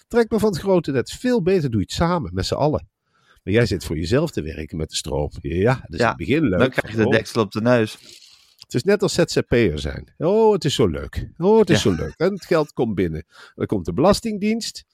Trek 0.09 0.31
maar 0.31 0.41
van 0.41 0.51
het 0.51 0.61
grote 0.61 0.93
net. 0.93 1.11
Veel 1.11 1.43
beter 1.43 1.71
doe 1.71 1.81
je 1.81 1.87
het 1.87 1.93
samen, 1.97 2.31
met 2.35 2.47
z'n 2.47 2.55
allen. 2.55 2.89
Maar 3.43 3.55
jij 3.55 3.67
zit 3.67 3.85
voor 3.85 3.97
jezelf 3.99 4.31
te 4.31 4.43
werken 4.43 4.77
met 4.77 4.91
de 4.91 4.97
stroom. 4.97 5.31
Ja, 5.41 5.75
dat 5.75 5.93
is 5.93 5.99
Ja, 5.99 6.03
in 6.03 6.09
het 6.09 6.17
begin 6.17 6.43
leuk. 6.43 6.59
dan 6.59 6.71
krijg 6.71 6.95
je 6.97 7.03
de 7.03 7.09
deksel 7.11 7.43
op 7.43 7.53
de 7.53 7.61
neus. 7.61 7.93
Het 8.57 8.75
is 8.75 8.83
net 8.83 9.03
als 9.03 9.15
ZZP'er 9.15 9.79
zijn. 9.79 10.15
Oh, 10.19 10.53
het 10.53 10.65
is 10.65 10.75
zo 10.75 10.87
leuk. 10.87 11.29
Oh, 11.39 11.59
het 11.59 11.71
is 11.71 11.83
Ja. 11.83 11.91
zo 11.91 11.97
leuk. 12.03 12.15
En 12.17 12.33
het 12.33 12.45
geld 12.45 12.73
komt 12.73 12.95
binnen. 12.95 13.25
Dan 13.55 13.67
komt 13.67 13.85
de 13.85 13.93
Belastingdienst. 13.93 14.85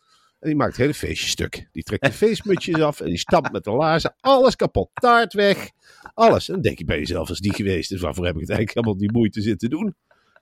En 0.40 0.48
die 0.48 0.56
maakt 0.56 0.70
het 0.70 0.80
hele 0.80 0.94
feestje 0.94 1.28
stuk. 1.28 1.68
Die 1.72 1.82
trekt 1.82 2.04
de 2.04 2.12
feestmutjes 2.12 2.80
af. 2.80 3.00
En 3.00 3.06
die 3.08 3.18
stampt 3.18 3.52
met 3.52 3.64
de 3.64 3.70
laarzen. 3.70 4.14
Alles 4.20 4.56
kapot. 4.56 4.90
Taart 4.94 5.32
weg. 5.32 5.70
Alles. 6.14 6.48
En 6.48 6.54
dan 6.54 6.62
denk 6.62 6.78
je 6.78 6.84
bij 6.84 6.98
jezelf, 6.98 7.28
als 7.28 7.38
die 7.38 7.54
geweest 7.54 7.92
is, 7.92 8.00
waarvoor 8.00 8.24
heb 8.26 8.34
ik 8.34 8.40
het 8.40 8.50
eigenlijk 8.50 8.78
helemaal 8.78 9.06
die 9.06 9.12
moeite 9.18 9.40
zitten 9.40 9.70
doen? 9.70 9.94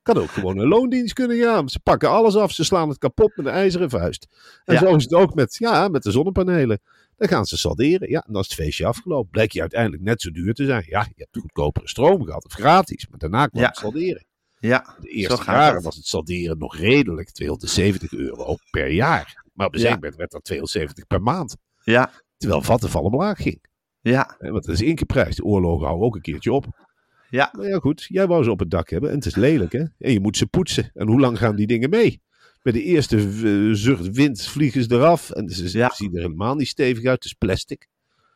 Kan 0.02 0.16
ook 0.18 0.30
gewoon 0.30 0.58
een 0.58 0.68
loondienst 0.68 1.12
kunnen 1.12 1.38
gaan. 1.38 1.68
Ze 1.68 1.80
pakken 1.80 2.10
alles 2.10 2.36
af. 2.36 2.52
Ze 2.52 2.64
slaan 2.64 2.88
het 2.88 2.98
kapot 2.98 3.36
met 3.36 3.46
een 3.46 3.52
ijzeren 3.52 3.90
vuist. 3.90 4.26
En 4.64 4.74
Ja. 4.74 4.80
zo 4.80 4.94
is 4.96 5.02
het 5.02 5.14
ook 5.14 5.34
met, 5.34 5.56
ja, 5.58 5.88
met 5.88 6.02
de 6.02 6.10
zonnepanelen. 6.10 6.80
Dan 7.16 7.28
gaan 7.28 7.46
ze 7.46 7.56
salderen. 7.56 8.08
Ja, 8.10 8.24
en 8.26 8.32
dan 8.32 8.42
is 8.42 8.48
het 8.48 8.56
feestje 8.58 8.86
afgelopen. 8.86 9.30
Blijkt 9.30 9.52
je 9.52 9.60
uiteindelijk 9.60 10.02
net 10.02 10.20
zo 10.20 10.30
duur 10.30 10.54
te 10.54 10.64
zijn. 10.64 10.84
Ja, 10.86 11.00
je 11.00 11.12
hebt 11.22 11.38
goedkopere 11.40 11.88
stroom 11.88 12.24
gehad. 12.24 12.44
Of 12.44 12.52
gratis. 12.52 13.06
Maar 13.10 13.18
daarna 13.18 13.46
kwam 13.46 13.62
Ja. 13.62 13.68
het 13.68 13.76
salderen. 13.76 14.24
Ja, 14.58 14.96
De 15.00 15.08
eerste 15.08 15.42
jaren 15.44 15.82
was 15.82 15.96
het 15.96 16.06
salderen 16.06 16.58
nog 16.58 16.76
redelijk. 16.76 17.30
270 17.30 18.12
euro 18.12 18.56
per 18.70 18.90
jaar. 18.90 19.44
Maar 19.56 19.66
op 19.66 19.72
een 19.74 19.78
Ja. 19.80 19.84
zeker 19.86 20.00
moment 20.00 20.16
werd 20.18 20.30
dat 20.30 20.44
270 20.44 21.06
per 21.06 21.22
maand. 21.22 21.56
Ja, 21.84 22.10
Terwijl 22.36 22.62
Vattenfall 22.62 23.02
omlaag 23.02 23.42
ging. 23.42 23.64
ja, 24.00 24.36
Want 24.38 24.64
dat 24.64 24.74
is 24.74 24.80
ingeprijsd. 24.82 25.36
De 25.36 25.44
oorlogen 25.44 25.84
houden 25.86 26.06
ook 26.06 26.14
een 26.14 26.20
keertje 26.20 26.52
op. 26.52 26.84
Ja. 27.30 27.48
Maar 27.56 27.66
ja, 27.68 27.78
goed. 27.78 28.04
Jij 28.08 28.26
wou 28.26 28.44
ze 28.44 28.50
op 28.50 28.58
het 28.58 28.70
dak 28.70 28.90
hebben. 28.90 29.10
En 29.10 29.16
het 29.16 29.26
is 29.26 29.34
lelijk, 29.34 29.72
hè? 29.72 29.84
En 29.98 30.12
je 30.12 30.20
moet 30.20 30.36
ze 30.36 30.46
poetsen. 30.46 30.90
En 30.94 31.06
hoe 31.06 31.20
lang 31.20 31.38
gaan 31.38 31.56
die 31.56 31.66
dingen 31.66 31.90
mee? 31.90 32.22
Bij 32.62 32.72
de 32.72 32.82
eerste 32.82 33.16
eh, 33.16 33.74
zucht 33.74 34.10
wind 34.10 34.42
vliegen 34.42 34.82
ze 34.82 34.92
eraf. 34.92 35.30
En 35.30 35.48
ze 35.48 35.78
Ja. 35.78 35.90
zien 35.90 36.14
er 36.14 36.22
helemaal 36.22 36.54
niet 36.54 36.68
stevig 36.68 37.04
uit. 37.04 37.14
Het 37.14 37.24
is 37.24 37.32
plastic. 37.32 37.88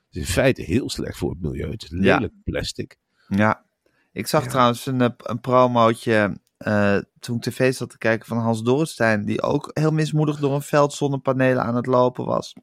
Het 0.06 0.16
is 0.16 0.20
in 0.20 0.32
feite 0.32 0.62
heel 0.62 0.90
slecht 0.90 1.16
voor 1.18 1.30
het 1.30 1.40
milieu. 1.40 1.70
Het 1.70 1.82
is 1.82 1.88
Ja. 1.90 1.96
lelijk 2.14 2.32
plastic. 2.44 2.96
Ja. 3.28 3.64
Ik 4.12 4.26
zag 4.26 4.46
trouwens 4.48 4.86
een, 4.86 5.00
eh, 5.00 5.08
een 5.16 5.40
promootje 5.40 6.36
eh, 6.60 6.96
toen 7.20 7.36
ik 7.36 7.42
tv 7.42 7.74
zat 7.74 7.90
te 7.90 7.98
kijken 7.98 8.26
van 8.26 8.38
Hans 8.38 8.62
Dorrestein, 8.62 9.24
die 9.24 9.42
ook 9.42 9.70
heel 9.72 9.90
mismoedig 9.90 10.38
door 10.38 10.54
een 10.54 10.62
veld 10.62 10.92
zonnepanelen 10.92 11.62
aan 11.62 11.76
het 11.76 11.86
lopen 11.86 12.24
was. 12.24 12.54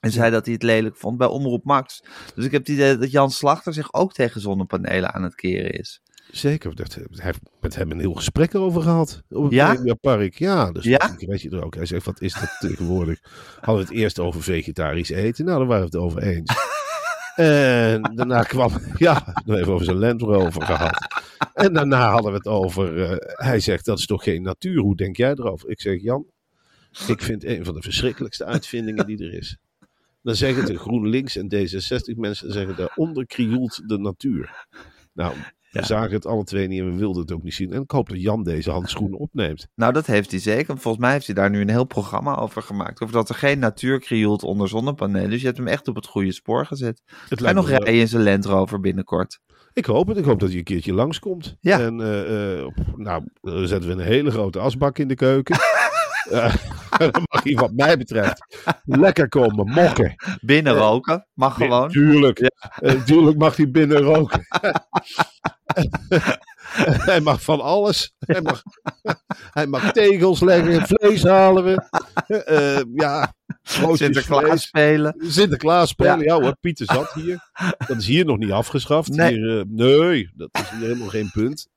En 0.00 0.10
zei 0.10 0.30
dat 0.30 0.44
hij 0.44 0.54
het 0.54 0.62
lelijk 0.62 0.96
vond 0.96 1.18
bij 1.18 1.26
Omroep 1.26 1.64
Max. 1.64 2.02
Dus 2.34 2.44
ik 2.44 2.50
heb 2.50 2.60
het 2.60 2.70
idee 2.70 2.98
dat 2.98 3.10
Jan 3.10 3.30
Slachter 3.30 3.72
zich 3.74 3.92
ook 3.94 4.12
tegen 4.12 4.40
zonnepanelen 4.40 5.14
aan 5.14 5.22
het 5.22 5.34
keren 5.34 5.72
is. 5.72 6.02
Zeker. 6.30 6.74
Dat, 6.74 6.94
hij 6.94 7.04
heeft 7.10 7.40
met 7.60 7.74
hem 7.74 7.90
een 7.90 7.98
heel 8.00 8.14
gesprek 8.14 8.52
erover 8.54 8.82
gehad. 8.82 9.22
Op 9.28 9.42
het 9.42 9.52
Ja? 9.52 9.72
Mediapark. 9.72 10.38
Ja, 10.38 10.72
dus 10.72 10.84
Ja? 10.84 10.96
krijg 10.96 11.42
je 11.42 11.50
er 11.50 11.64
ook. 11.64 11.74
Hij 11.74 11.86
zegt, 11.86 12.04
wat 12.04 12.20
is 12.20 12.34
dat 12.34 12.56
tegenwoordig? 12.70 13.20
Hadden 13.60 13.84
we 13.84 13.90
het 13.90 14.00
eerst 14.00 14.18
over 14.18 14.42
vegetarisch 14.42 15.10
eten. 15.10 15.44
Nou, 15.44 15.58
daar 15.58 15.66
waren 15.66 15.90
we 15.90 15.96
het 15.96 16.04
over 16.04 16.22
eens. 16.22 16.54
En 17.34 18.02
daarna 18.14 18.42
kwam, 18.42 18.72
ja, 18.98 19.34
nog 19.44 19.56
even 19.56 19.72
over 19.72 19.84
zijn 19.84 19.98
Land 19.98 20.22
Rover 20.22 20.62
gehad. 20.62 21.22
En 21.54 21.72
daarna 21.72 22.10
hadden 22.10 22.30
we 22.30 22.36
het 22.36 22.46
over, 22.46 23.02
eh, 23.02 23.16
hij 23.46 23.60
zegt, 23.60 23.84
dat 23.84 23.98
is 23.98 24.06
toch 24.06 24.22
geen 24.22 24.42
natuur, 24.42 24.80
hoe 24.80 24.96
denk 24.96 25.16
jij 25.16 25.30
erover? 25.30 25.70
Ik 25.70 25.80
zeg, 25.80 26.02
Jan, 26.02 26.26
ik 27.06 27.22
vind 27.22 27.44
een 27.44 27.64
van 27.64 27.74
de 27.74 27.82
verschrikkelijkste 27.82 28.44
uitvindingen 28.44 29.06
die 29.06 29.18
er 29.18 29.32
is. 29.34 29.56
Dan 30.22 30.34
zeggen 30.34 30.66
de 30.66 30.78
GroenLinks 30.78 31.36
en 31.36 31.54
D66 31.54 32.16
mensen, 32.16 32.52
zeggen, 32.52 32.76
daaronder 32.76 33.26
krioelt 33.26 33.88
de 33.88 33.98
natuur. 33.98 34.66
Nou, 35.12 35.34
we 35.72 35.84
zagen 35.84 36.12
het 36.12 36.26
alle 36.26 36.44
twee 36.44 36.68
niet 36.68 36.80
en 36.80 36.90
we 36.92 36.98
wilden 36.98 37.22
het 37.22 37.32
ook 37.32 37.42
niet 37.42 37.54
zien. 37.54 37.72
En 37.72 37.82
ik 37.82 37.90
hoop 37.90 38.08
dat 38.08 38.20
Jan 38.20 38.42
deze 38.42 38.70
handschoenen 38.70 39.18
opneemt. 39.18 39.66
Nou, 39.74 39.92
dat 39.92 40.06
heeft 40.06 40.30
hij 40.30 40.40
zeker. 40.40 40.78
Volgens 40.78 41.04
mij 41.04 41.12
heeft 41.12 41.26
hij 41.26 41.34
daar 41.34 41.50
nu 41.50 41.60
een 41.60 41.68
heel 41.70 41.84
programma 41.84 42.36
over 42.36 42.62
gemaakt. 42.62 43.02
Over 43.02 43.14
dat 43.14 43.28
er 43.28 43.34
geen 43.34 43.58
natuur 43.58 44.00
krioelt 44.00 44.42
onder 44.42 44.68
zonnepanelen. 44.68 45.30
Dus 45.30 45.40
je 45.40 45.46
hebt 45.46 45.58
hem 45.58 45.66
echt 45.66 45.88
op 45.88 45.94
het 45.94 46.06
goede 46.06 46.32
spoor 46.32 46.66
gezet. 46.66 47.02
Het 47.28 47.40
lijkt 47.40 47.56
nog 47.56 47.68
wel- 47.68 47.78
rijden 47.78 48.00
in 48.00 48.08
zijn 48.08 48.22
Land 48.22 48.44
Rover 48.44 48.80
binnenkort. 48.80 49.40
Ik 49.74 49.84
hoop 49.84 50.06
het. 50.08 50.16
Ik 50.16 50.24
hoop 50.24 50.40
dat 50.40 50.48
hij 50.48 50.58
een 50.58 50.64
keertje 50.64 50.92
langskomt. 50.92 51.56
Ja. 51.60 51.80
En 51.80 52.00
eh, 52.00 52.58
eh, 52.60 52.66
nou, 52.96 53.24
dan 53.40 53.66
zetten 53.68 53.88
we 53.88 54.02
een 54.02 54.08
hele 54.08 54.30
grote 54.30 54.58
asbak 54.58 54.98
in 54.98 55.08
de 55.08 55.14
keuken. 55.14 55.56
Eh, 56.32 56.54
dan 57.12 57.22
mag 57.30 57.42
hij 57.44 57.54
wat 57.54 57.72
mij 57.72 57.96
betreft 57.96 58.56
lekker 58.84 59.28
komen 59.28 59.68
mokken. 59.70 60.14
Binnen 60.40 60.74
roken, 60.74 61.26
mag 61.34 61.54
gewoon. 61.54 61.88
Tuurlijk. 61.90 62.38
Eh, 62.40 63.02
tuurlijk 63.02 63.38
mag 63.38 63.56
hij 63.56 63.70
binnen 63.70 63.98
roken. 64.00 64.46
hij 67.10 67.20
mag 67.20 67.42
van 67.42 67.60
alles. 67.60 68.14
Hij 68.18 68.40
mag, 68.40 68.62
hij 69.58 69.66
mag 69.66 69.92
tegels 69.92 70.40
leggen, 70.40 70.86
vlees 70.86 71.22
halen 71.22 71.64
we. 71.64 71.82
Eh, 72.26 72.76
eh, 72.78 72.84
ja, 72.94 73.34
Sinterklaas 73.62 74.42
vlees. 74.44 74.62
spelen. 74.62 75.14
Sinterklaas 75.18 75.88
spelen, 75.88 76.18
Ja. 76.18 76.24
ja. 76.34 76.40
hoor, 76.40 76.56
Pieter 76.60 76.86
zat 76.86 77.12
hier. 77.12 77.50
Dat 77.86 77.96
is 77.96 78.06
hier 78.06 78.24
nog 78.24 78.38
niet 78.38 78.50
afgeschaft. 78.52 79.08
Nee. 79.08 79.32
Hier, 79.34 79.58
eh, 79.58 79.64
nee, 79.68 80.30
dat 80.34 80.48
is 80.52 80.70
hier 80.70 80.80
helemaal 80.80 81.08
geen 81.08 81.30
punt. 81.32 81.68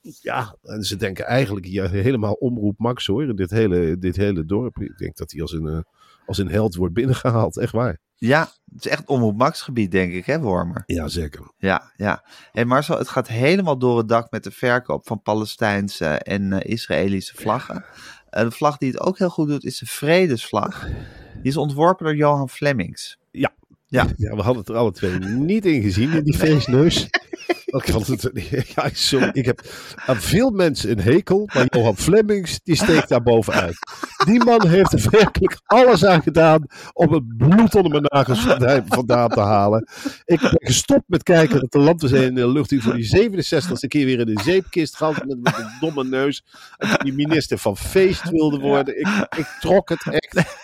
Ja, 0.00 0.56
en 0.62 0.82
ze 0.82 0.96
denken 0.96 1.24
eigenlijk 1.24 1.66
hier 1.66 1.90
helemaal 1.90 2.32
omroep 2.32 2.78
Max 2.78 3.06
hoor, 3.06 3.36
dit 3.36 3.50
hele, 3.50 3.98
dit 3.98 4.16
hele 4.16 4.44
dorp. 4.44 4.80
Ik 4.80 4.98
denk 4.98 5.16
dat 5.16 5.30
hij 5.30 5.42
als 5.42 5.52
een, 5.52 5.66
eh, 5.66 5.80
als 6.26 6.38
een 6.38 6.48
held 6.48 6.74
wordt 6.74 6.94
binnengehaald, 6.94 7.58
echt 7.58 7.72
waar. 7.72 7.98
Ja, 8.14 8.40
het 8.74 8.84
is 8.84 8.90
echt 8.90 9.08
omroep 9.08 9.36
Max 9.36 9.62
gebied, 9.62 9.90
denk 9.90 10.12
ik, 10.12 10.26
hè, 10.26 10.40
Wormer? 10.40 10.82
Ja, 10.86 11.08
zeker. 11.08 11.52
Ja, 11.58 11.92
ja. 11.96 12.24
Hey 12.52 12.64
Marcel, 12.64 12.98
het 12.98 13.08
gaat 13.08 13.28
helemaal 13.28 13.78
door 13.78 13.98
het 13.98 14.08
dak 14.08 14.30
met 14.30 14.44
de 14.44 14.50
verkoop 14.50 15.06
van 15.06 15.22
Palestijnse 15.22 16.06
en 16.06 16.52
eh, 16.52 16.72
Israëlische 16.72 17.36
vlaggen. 17.36 17.84
Eh, 18.30 18.42
de 18.42 18.50
vlag 18.50 18.76
die 18.76 18.90
het 18.90 19.00
ook 19.00 19.18
heel 19.18 19.30
goed 19.30 19.48
doet, 19.48 19.64
is 19.64 19.78
de 19.78 19.86
Vredesvlag. 19.86 20.86
Die 21.34 21.50
is 21.50 21.56
ontworpen 21.56 22.04
door 22.04 22.16
Johan 22.16 22.48
Flemings. 22.48 23.18
Ja. 23.30 23.52
Ja. 23.86 24.06
ja, 24.16 24.36
we 24.36 24.42
hadden 24.42 24.62
het 24.62 24.68
er 24.68 24.76
alle 24.76 24.92
twee 24.92 25.18
niet 25.18 25.66
in 25.66 25.82
gezien, 25.82 26.12
in 26.12 26.24
die 26.24 26.36
feestneus. 26.36 27.06
Ik, 27.50 27.84
het, 27.84 28.30
ja, 28.74 28.90
sorry, 28.92 29.30
ik 29.32 29.44
heb 29.44 29.60
aan 30.06 30.16
veel 30.16 30.50
mensen 30.50 30.90
een 30.90 31.00
hekel, 31.00 31.48
maar 31.54 31.66
Johan 31.68 31.96
Flemings, 31.96 32.60
die 32.62 32.76
steekt 32.76 33.08
daar 33.08 33.22
bovenuit. 33.22 33.78
Die 34.24 34.44
man 34.44 34.68
heeft 34.68 34.92
er 34.92 35.10
werkelijk 35.10 35.60
alles 35.66 36.04
aan 36.04 36.22
gedaan 36.22 36.66
om 36.92 37.12
het 37.12 37.36
bloed 37.36 37.74
onder 37.74 37.90
mijn 37.90 38.04
nagels 38.06 38.40
vandaan, 38.86 39.28
te 39.28 39.40
halen. 39.40 39.88
Ik 40.24 40.40
ben 40.40 40.56
gestopt 40.58 41.04
met 41.06 41.22
kijken 41.22 41.60
dat 41.60 41.72
de 41.72 41.78
landweer 41.78 42.22
in 42.22 42.34
de 42.34 42.48
lucht 42.48 42.68
die 42.68 42.82
voor 42.82 42.94
die 42.94 43.30
67ste 43.30 43.88
keer 43.88 44.04
weer 44.06 44.20
in 44.20 44.34
de 44.34 44.40
zeepkist 44.42 44.96
gaat 44.96 45.26
met, 45.26 45.42
met 45.42 45.58
een 45.58 45.70
domme 45.80 46.04
neus. 46.04 46.44
En 46.76 46.98
die 47.04 47.12
minister 47.14 47.58
van 47.58 47.76
feest 47.76 48.30
wilde 48.30 48.58
worden. 48.58 49.00
Ik, 49.00 49.26
ik 49.38 49.46
trok 49.60 49.88
het 49.88 50.06
echt. 50.10 50.58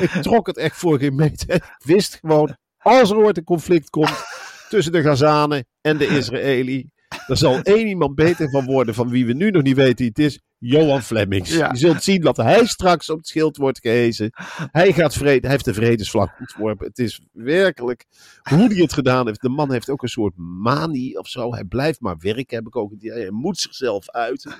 Ik 0.00 0.10
trok 0.10 0.46
het 0.46 0.56
echt 0.56 0.76
voor 0.76 0.98
geen 0.98 1.14
meter. 1.14 1.54
Ik 1.54 1.64
wist 1.78 2.18
gewoon, 2.20 2.56
als 2.78 3.10
er 3.10 3.16
ooit 3.16 3.36
een 3.36 3.44
conflict 3.44 3.90
komt 3.90 4.33
tussen 4.74 4.92
de 4.92 5.02
Gazanen 5.02 5.66
en 5.80 5.96
de 5.96 6.06
Israëli, 6.18 6.90
er 7.26 7.36
zal 7.36 7.60
één 7.60 7.86
iemand 7.86 8.14
beter 8.14 8.50
van 8.50 8.64
worden 8.64 8.94
van 8.94 9.08
wie 9.08 9.26
we 9.26 9.32
nu 9.32 9.50
nog 9.50 9.62
niet 9.62 9.76
weten 9.76 9.96
wie 9.96 10.08
het 10.08 10.18
is. 10.18 10.40
Johan 10.58 11.02
Flemings. 11.02 11.54
Ja. 11.54 11.68
Je 11.72 11.78
zult 11.78 12.02
zien 12.02 12.20
dat 12.20 12.36
hij 12.36 12.66
straks 12.66 13.10
op 13.10 13.16
het 13.16 13.26
schild 13.26 13.56
wordt 13.56 13.78
gehezen. 13.78 14.30
Hij, 14.70 14.92
gaat 14.92 15.14
vrede, 15.14 15.40
hij 15.40 15.50
heeft 15.50 15.64
de 15.64 15.74
vredesvlag 15.74 16.30
ontworpen. 16.40 16.86
Het 16.86 16.98
is 16.98 17.20
werkelijk 17.32 18.04
hoe 18.42 18.66
hij 18.66 18.76
het 18.76 18.92
gedaan 18.92 19.26
heeft. 19.26 19.40
De 19.40 19.48
man 19.48 19.72
heeft 19.72 19.90
ook 19.90 20.02
een 20.02 20.08
soort 20.08 20.36
manie 20.36 21.18
of 21.18 21.28
zo. 21.28 21.54
Hij 21.54 21.64
blijft 21.64 22.00
maar 22.00 22.16
werken, 22.18 22.56
heb 22.56 22.66
ik 22.66 22.76
ook. 22.76 22.92
Hij 22.98 23.30
moet 23.30 23.58
zichzelf 23.58 24.10
uiten. 24.10 24.54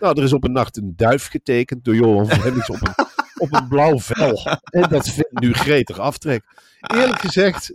Nou, 0.00 0.18
er 0.18 0.24
is 0.24 0.32
op 0.32 0.44
een 0.44 0.52
nacht 0.52 0.76
een 0.76 0.92
duif 0.96 1.26
getekend 1.26 1.84
door 1.84 1.94
Johan 1.94 2.30
Flemings 2.30 2.68
op 2.68 2.80
een, 2.80 3.04
op 3.34 3.52
een 3.52 3.68
blauw 3.68 3.98
vel. 3.98 4.46
En 4.64 4.88
dat 4.88 5.08
vindt 5.08 5.40
nu 5.40 5.52
gretig 5.52 5.98
aftrek. 5.98 6.44
Eerlijk 6.80 7.20
gezegd, 7.20 7.72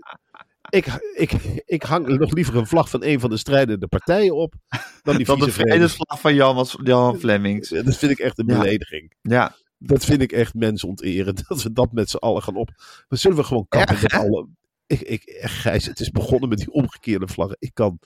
ik, 0.69 1.13
ik, 1.15 1.31
ik 1.65 1.83
hang 1.83 2.07
nog 2.07 2.31
liever 2.31 2.55
een 2.55 2.67
vlag 2.67 2.89
van 2.89 3.03
een 3.03 3.19
van 3.19 3.29
de 3.29 3.37
strijdende 3.37 3.87
partijen 3.87 4.35
op 4.35 4.53
dan 5.01 5.17
die 5.17 5.25
Dan 5.29 5.39
de. 5.39 5.51
Vredesvlag 5.51 6.19
van 6.19 6.35
Johan, 6.35 6.67
Johan 6.83 7.19
Flemings. 7.19 7.69
Dat 7.69 7.97
vind 7.97 8.11
ik 8.11 8.19
echt 8.19 8.39
een 8.39 8.45
belediging. 8.45 9.13
Ja, 9.21 9.55
Dat 9.77 10.05
vind 10.05 10.21
ik 10.21 10.31
echt 10.31 10.53
mensonterend. 10.53 11.43
Dat 11.47 11.63
we 11.63 11.71
dat 11.73 11.91
met 11.91 12.09
z'n 12.09 12.17
allen 12.17 12.43
gaan 12.43 12.55
op. 12.55 12.69
We 13.07 13.15
zullen 13.15 13.37
we 13.37 13.43
gewoon 13.43 13.65
kappen 13.67 13.95
Erg, 13.95 14.01
met 14.01 14.13
alle. 14.13 14.47
Ik, 14.87 15.01
ik, 15.01 15.21
Gijs, 15.41 15.85
het 15.85 15.99
is 15.99 16.11
begonnen 16.11 16.49
met 16.49 16.57
die 16.57 16.71
omgekeerde 16.71 17.27
vlaggen. 17.27 17.57
Ik 17.59 17.73
kan, 17.73 17.99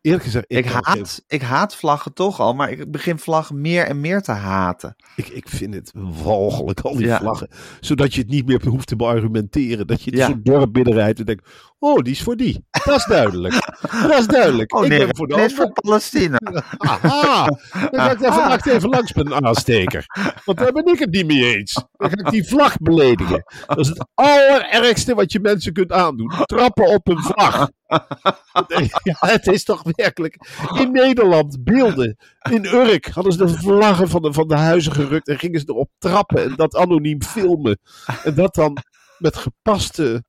eerlijk 0.00 0.24
gezegd, 0.24 0.44
ik, 0.48 0.66
haat, 0.66 1.22
ik 1.26 1.42
haat 1.42 1.76
vlaggen 1.76 2.12
toch 2.14 2.40
al, 2.40 2.54
maar 2.54 2.70
ik 2.70 2.90
begin 2.90 3.18
vlaggen 3.18 3.60
meer 3.60 3.84
en 3.86 4.00
meer 4.00 4.20
te 4.22 4.32
haten. 4.32 4.96
ik, 5.16 5.28
ik 5.28 5.48
vind 5.48 5.74
het 5.74 5.92
walgelijk, 6.22 6.80
al 6.80 6.96
die 6.96 7.06
Ja. 7.06 7.18
vlaggen. 7.18 7.48
Zodat 7.80 8.14
je 8.14 8.20
het 8.20 8.30
niet 8.30 8.46
meer 8.46 8.68
hoeft 8.68 8.86
te 8.86 8.96
beargumenteren. 8.96 9.86
Dat 9.86 10.02
je 10.02 10.16
Ja. 10.16 10.26
zo'n 10.26 10.40
dorp 10.42 10.72
binnenrijdt 10.72 11.18
en 11.18 11.24
denkt, 11.24 11.48
oh, 11.78 11.96
die 11.98 12.12
is 12.12 12.22
voor 12.22 12.36
die. 12.36 12.64
Dat 12.84 12.96
is 12.96 13.04
duidelijk. 13.04 13.54
Dat 14.02 14.18
is 14.18 14.26
duidelijk. 14.26 14.72
Oh 14.76 14.84
ik 14.84 14.88
ben 14.90 15.16
voor 15.16 15.26
de 15.28 15.50
voor 15.50 15.72
Palestina. 15.72 16.38
Aha, 16.78 17.44
dan 17.72 18.00
ga 18.00 18.10
ik 18.10 18.20
even, 18.20 18.48
wacht 18.48 18.66
even 18.66 18.88
langs 18.88 19.12
met 19.14 19.26
een 19.26 19.46
aansteker. 19.46 20.04
Want 20.44 20.58
daar 20.58 20.72
ben 20.72 20.86
ik 20.86 20.98
het 20.98 21.10
niet 21.10 21.26
mee 21.26 21.56
eens. 21.56 21.72
Dan 21.96 22.10
ga 22.10 22.16
ik 22.16 22.30
die 22.30 22.48
vlag 22.48 22.76
beledigen. 22.78 23.44
Dat 23.66 23.78
is 23.78 23.88
het 23.88 24.06
allerergste 24.14 25.14
wat 25.14 25.32
je 25.32 25.40
mensen 25.40 25.72
kunt 25.72 25.92
aandoen. 25.92 26.32
Trappen 26.44 26.88
op 26.88 27.08
een 27.08 27.22
vlag. 27.22 27.68
Ja, 29.02 29.16
het 29.18 29.46
is 29.46 29.64
toch 29.64 29.82
werkelijk. 29.84 30.36
In 30.78 30.92
Nederland, 30.92 31.64
beelden. 31.64 32.16
In 32.50 32.64
Urk 32.64 33.06
hadden 33.08 33.32
ze 33.32 33.38
de 33.38 33.48
vlaggen 33.48 34.08
van 34.08 34.22
de, 34.22 34.32
van 34.32 34.48
de 34.48 34.56
huizen 34.56 34.92
gerukt. 34.92 35.28
En 35.28 35.38
gingen 35.38 35.60
ze 35.60 35.66
erop 35.68 35.90
trappen. 35.98 36.42
En 36.42 36.54
dat 36.56 36.76
anoniem 36.76 37.22
filmen. 37.22 37.78
En 38.24 38.34
dat 38.34 38.54
dan 38.54 38.76
met 39.18 39.36
gepaste, 39.36 40.24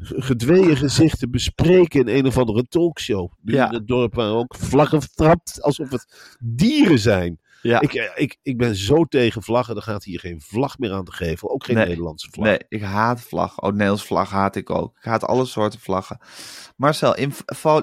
gedweeën 0.00 0.76
gezichten 0.76 1.30
bespreken 1.30 2.00
in 2.00 2.16
een 2.18 2.26
of 2.26 2.38
andere 2.38 2.62
talkshow. 2.68 3.32
Nu 3.42 3.54
Ja. 3.54 3.66
in 3.68 3.74
het 3.74 3.86
dorp 3.86 4.14
waar 4.14 4.30
ook 4.30 4.54
vlaggen 4.58 5.00
trapt 5.14 5.62
alsof 5.62 5.90
het 5.90 6.36
dieren 6.44 6.98
zijn. 6.98 7.40
Ja. 7.68 7.80
Ik, 7.80 7.94
eh, 7.94 8.10
ik, 8.14 8.38
ik 8.42 8.56
ben 8.56 8.76
zo 8.76 9.04
tegen 9.04 9.42
vlaggen, 9.42 9.76
er 9.76 9.82
gaat 9.82 10.04
hier 10.04 10.20
geen 10.20 10.40
vlag 10.40 10.78
meer 10.78 10.92
aan 10.92 11.04
te 11.04 11.12
geven. 11.12 11.50
Ook 11.50 11.64
geen 11.64 11.76
Nee. 11.76 11.86
Nederlandse 11.86 12.28
vlag. 12.30 12.46
Nee, 12.46 12.58
ik 12.68 12.82
haat 12.82 13.20
vlag. 13.20 13.60
Oh, 13.60 13.70
Nederlands 13.70 14.04
vlag 14.04 14.30
haat 14.30 14.56
ik 14.56 14.70
ook. 14.70 14.96
Ik 14.96 15.04
haat 15.04 15.24
alle 15.24 15.44
soorten 15.44 15.80
vlaggen. 15.80 16.18
Marcel, 16.76 17.14
in, 17.16 17.32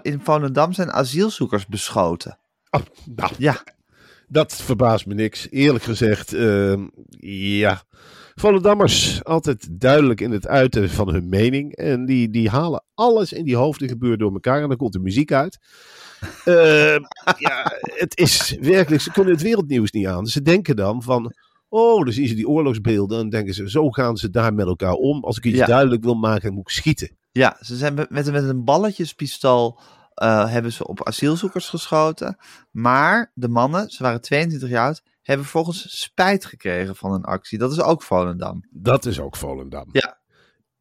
in 0.01 0.19
Volendam 0.23 0.73
zijn 0.73 0.91
asielzoekers 0.91 1.67
beschoten. 1.67 2.39
Oh, 2.69 2.81
nou, 3.15 3.31
Ja, 3.37 3.63
dat 4.27 4.55
verbaast 4.55 5.05
me 5.05 5.13
niks. 5.13 5.47
Eerlijk 5.49 5.83
gezegd, 5.83 6.33
ehm, 6.33 6.87
ja. 7.59 7.83
Volendammers, 8.35 9.23
altijd 9.23 9.67
duidelijk 9.71 10.21
in 10.21 10.31
het 10.31 10.47
uiten 10.47 10.89
van 10.89 11.13
hun 11.13 11.29
mening. 11.29 11.75
En 11.75 12.05
die, 12.05 12.29
die 12.29 12.49
halen 12.49 12.83
alles 12.93 13.33
in 13.33 13.45
die 13.45 13.55
hoofden 13.55 13.87
gebeurt 13.87 14.19
door 14.19 14.33
elkaar. 14.33 14.61
En 14.61 14.67
dan 14.67 14.77
komt 14.77 14.93
de 14.93 14.99
muziek 14.99 15.31
uit. 15.31 15.59
Ehm, 16.45 16.99
ja, 17.37 17.71
het 17.81 18.17
is 18.17 18.57
werkelijk, 18.59 19.01
ze 19.01 19.11
kunnen 19.11 19.33
het 19.33 19.41
wereldnieuws 19.41 19.91
niet 19.91 20.07
aan. 20.07 20.25
Ze 20.25 20.41
denken 20.41 20.75
dan 20.75 21.03
van, 21.03 21.33
oh, 21.69 22.03
dan 22.03 22.13
zien 22.13 22.27
ze 22.27 22.35
die 22.35 22.47
oorlogsbeelden. 22.47 23.19
En 23.19 23.29
denken 23.29 23.53
ze, 23.53 23.69
zo 23.69 23.89
gaan 23.89 24.17
ze 24.17 24.29
daar 24.29 24.53
met 24.53 24.65
elkaar 24.65 24.93
om. 24.93 25.23
Als 25.23 25.37
ik 25.37 25.45
iets 25.45 25.57
Ja. 25.57 25.65
duidelijk 25.65 26.03
wil 26.03 26.13
maken, 26.15 26.41
dan 26.41 26.53
moet 26.53 26.69
ik 26.69 26.75
schieten. 26.75 27.17
ja 27.31 27.57
ze 27.59 27.75
zijn 27.75 27.93
met, 27.93 28.09
met, 28.09 28.27
een 28.27 28.63
balletjespistool 28.63 29.79
eh, 30.13 30.49
hebben 30.51 30.71
ze 30.71 30.87
op 30.87 31.07
asielzoekers 31.07 31.69
geschoten. 31.69 32.37
Maar 32.71 33.31
de 33.33 33.47
mannen, 33.47 33.89
ze 33.89 34.03
waren 34.03 34.21
22 34.21 34.69
jaar 34.69 34.85
oud, 34.85 35.01
hebben 35.21 35.45
vervolgens 35.45 35.99
spijt 36.01 36.45
gekregen 36.45 36.95
van 36.95 37.11
hun 37.11 37.23
actie. 37.23 37.57
Dat 37.57 37.71
is 37.71 37.81
ook 37.81 38.03
Volendam. 38.03 38.63
Dat 38.69 39.05
is 39.05 39.19
ook 39.19 39.35
Volendam. 39.35 39.89
Ja. 39.91 40.19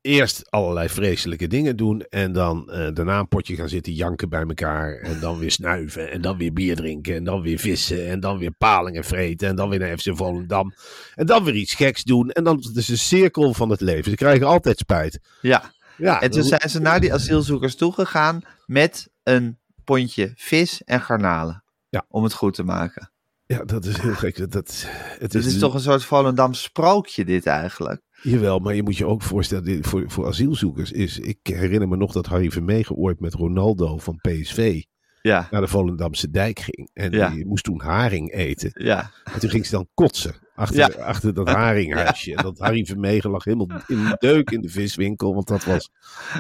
Eerst 0.03 0.51
allerlei 0.51 0.89
vreselijke 0.89 1.47
dingen 1.47 1.77
doen 1.77 2.01
en 2.01 2.33
dan 2.33 2.71
eh, 2.71 2.89
daarna 2.95 3.19
een 3.19 3.29
potje 3.29 3.55
gaan 3.55 3.69
zitten 3.69 3.93
janken 3.93 4.29
bij 4.29 4.45
elkaar. 4.47 4.97
En 4.97 5.21
dan 5.21 5.39
weer 5.39 5.51
snuiven 5.51 6.11
en 6.11 6.21
dan 6.21 6.37
weer 6.37 6.53
bier 6.53 6.77
drinken 6.77 7.15
en 7.15 7.25
dan 7.25 7.43
weer 7.43 7.59
vissen 7.59 8.09
en 8.09 8.21
dan 8.21 8.39
weer 8.39 8.51
palingen 8.51 9.05
vreten 9.05 9.49
en 9.49 9.57
dan 9.57 9.69
weer 9.69 9.79
naar 9.79 9.99
FC 9.99 10.17
Volendam. 10.17 10.75
En 11.15 11.27
dan 11.27 11.45
weer 11.45 11.55
iets 11.55 11.75
geks 11.75 12.03
doen 12.03 12.31
en 12.31 12.45
dan 12.45 12.57
het 12.57 12.77
is 12.77 12.89
een 12.89 12.99
cirkel 12.99 13.55
van 13.55 13.71
het 13.71 13.81
leven. 13.81 14.11
Ze 14.11 14.17
krijgen 14.17 14.47
altijd 14.47 14.79
spijt. 14.79 15.21
Ja. 15.41 15.73
Ja, 15.97 16.21
En 16.21 16.31
toen 16.31 16.45
zijn 16.45 16.71
ze 16.71 16.81
naar 16.81 17.01
die 17.01 17.13
asielzoekers 17.15 17.77
toegegaan 17.77 18.43
met 18.67 19.09
een 19.23 19.59
pondje 19.85 20.33
vis 20.37 20.83
en 20.85 21.01
garnalen. 21.01 21.65
Ja. 21.89 22.05
Om 22.09 22.23
het 22.23 22.33
goed 22.33 22.55
te 22.55 22.63
maken. 22.63 23.11
ja, 23.47 23.65
dat 23.65 23.85
is 23.85 23.97
heel 23.99 24.15
gek. 24.15 24.37
Dat, 24.37 24.53
het 24.55 24.87
Het 25.19 25.35
is 25.35 25.59
toch 25.59 25.75
een 25.75 25.81
soort 25.81 26.05
Volendam 26.05 26.55
sprookje 26.55 27.25
dit 27.25 27.47
eigenlijk. 27.47 28.03
Jawel, 28.23 28.59
maar 28.59 28.75
je 28.75 28.83
moet 28.83 28.97
je 28.97 29.07
ook 29.07 29.23
voorstellen, 29.23 29.85
voor, 29.85 30.05
voor 30.07 30.27
asielzoekers 30.27 30.93
is... 30.93 31.19
Ik 31.19 31.39
herinner 31.43 31.89
me 31.89 31.97
nog 31.97 32.13
dat 32.13 32.27
Harry 32.27 32.51
Vermegen 32.51 32.97
ooit 32.97 33.21
met 33.21 33.35
Ronaldo 33.35 33.99
van 33.99 34.19
PSV 34.21 34.83
Ja, 35.23 35.49
naar 35.51 35.61
de 35.61 35.67
Volendamse 35.69 36.31
dijk 36.31 36.59
ging. 36.59 36.91
En 36.93 37.11
Ja. 37.13 37.29
die 37.31 37.47
moest 37.47 37.65
toen 37.65 37.81
haring 37.81 38.33
eten. 38.33 38.71
ja, 38.85 39.11
En 39.33 39.41
toen 39.41 39.51
ging 39.51 39.67
ze 39.67 39.71
dan 39.71 39.89
kotsen 39.95 40.35
achter, 40.55 40.79
Ja. 40.97 41.03
achter 41.05 41.35
dat 41.35 41.49
haringhuisje. 41.49 42.35
En 42.35 42.43
dat 42.43 42.59
Harry 42.59 42.85
Vermegen 42.85 43.31
lag 43.31 43.45
helemaal 43.45 43.81
in 43.87 44.05
de 44.05 44.17
deuk 44.19 44.51
in 44.51 44.61
de 44.61 44.69
viswinkel, 44.69 45.35
want 45.35 45.47
dat 45.49 45.65
was 45.65 45.91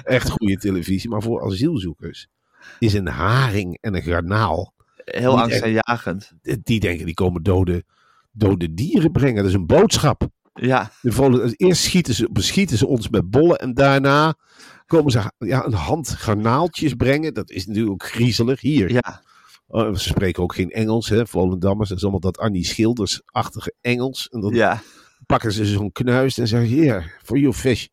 echt 0.02 0.30
goede 0.30 0.56
televisie. 0.56 1.10
Maar 1.10 1.22
voor 1.22 1.44
asielzoekers 1.44 2.26
is 2.78 2.94
een 2.94 3.08
haring 3.08 3.78
en 3.80 3.94
een 3.94 4.02
garnaal... 4.02 4.72
heel 5.04 5.40
angstaanjagend. 5.40 6.32
Die 6.62 6.80
denken, 6.80 7.06
die 7.06 7.14
komen 7.14 7.42
dode, 7.42 7.84
dode 8.32 8.75
dieren 8.75 9.12
brengen. 9.12 9.37
Dat 9.37 9.46
is 9.46 9.54
een 9.54 9.66
boodschap. 9.66 10.28
Ja, 10.61 10.90
De 11.02 11.55
eerst 11.57 11.83
schieten 11.83 12.14
ze, 12.14 12.29
beschieten 12.33 12.79
ze 12.79 12.87
ons 12.87 13.09
met 13.09 13.31
bollen 13.31 13.59
en 13.59 13.75
daarna 13.75 14.35
komen 14.87 15.12
ze 15.12 15.33
ja, 15.38 15.64
een 15.64 15.73
hand 15.73 16.09
garnaaltjes 16.09 16.95
brengen. 16.95 17.35
Dat 17.35 17.50
is 17.50 17.67
natuurlijk 17.67 17.93
ook 17.93 18.05
griezelig. 18.05 18.61
Hier, 18.61 18.93
ja, 18.93 19.23
oh, 19.67 19.95
ze 19.95 20.09
spreken 20.09 20.43
ook 20.43 20.55
geen 20.55 20.71
Engels, 20.71 21.09
hè, 21.09 21.26
Volendammers. 21.26 21.88
Dat 21.88 21.99
is 21.99 22.02
allemaal 22.02 22.21
dat 22.21 22.38
Annie 22.38 22.64
Schilders-achtige 22.64 23.75
Engels. 23.81 24.29
En 24.29 24.40
dan 24.40 24.55
ja. 24.55 24.83
pakken 25.26 25.52
ze 25.52 25.67
zo'n 25.67 25.93
knuist 25.93 26.38
en 26.38 26.49
zeggen, 26.49 26.69
hier, 26.69 27.19
for 27.23 27.38
you 27.38 27.52
fish. 27.52 27.87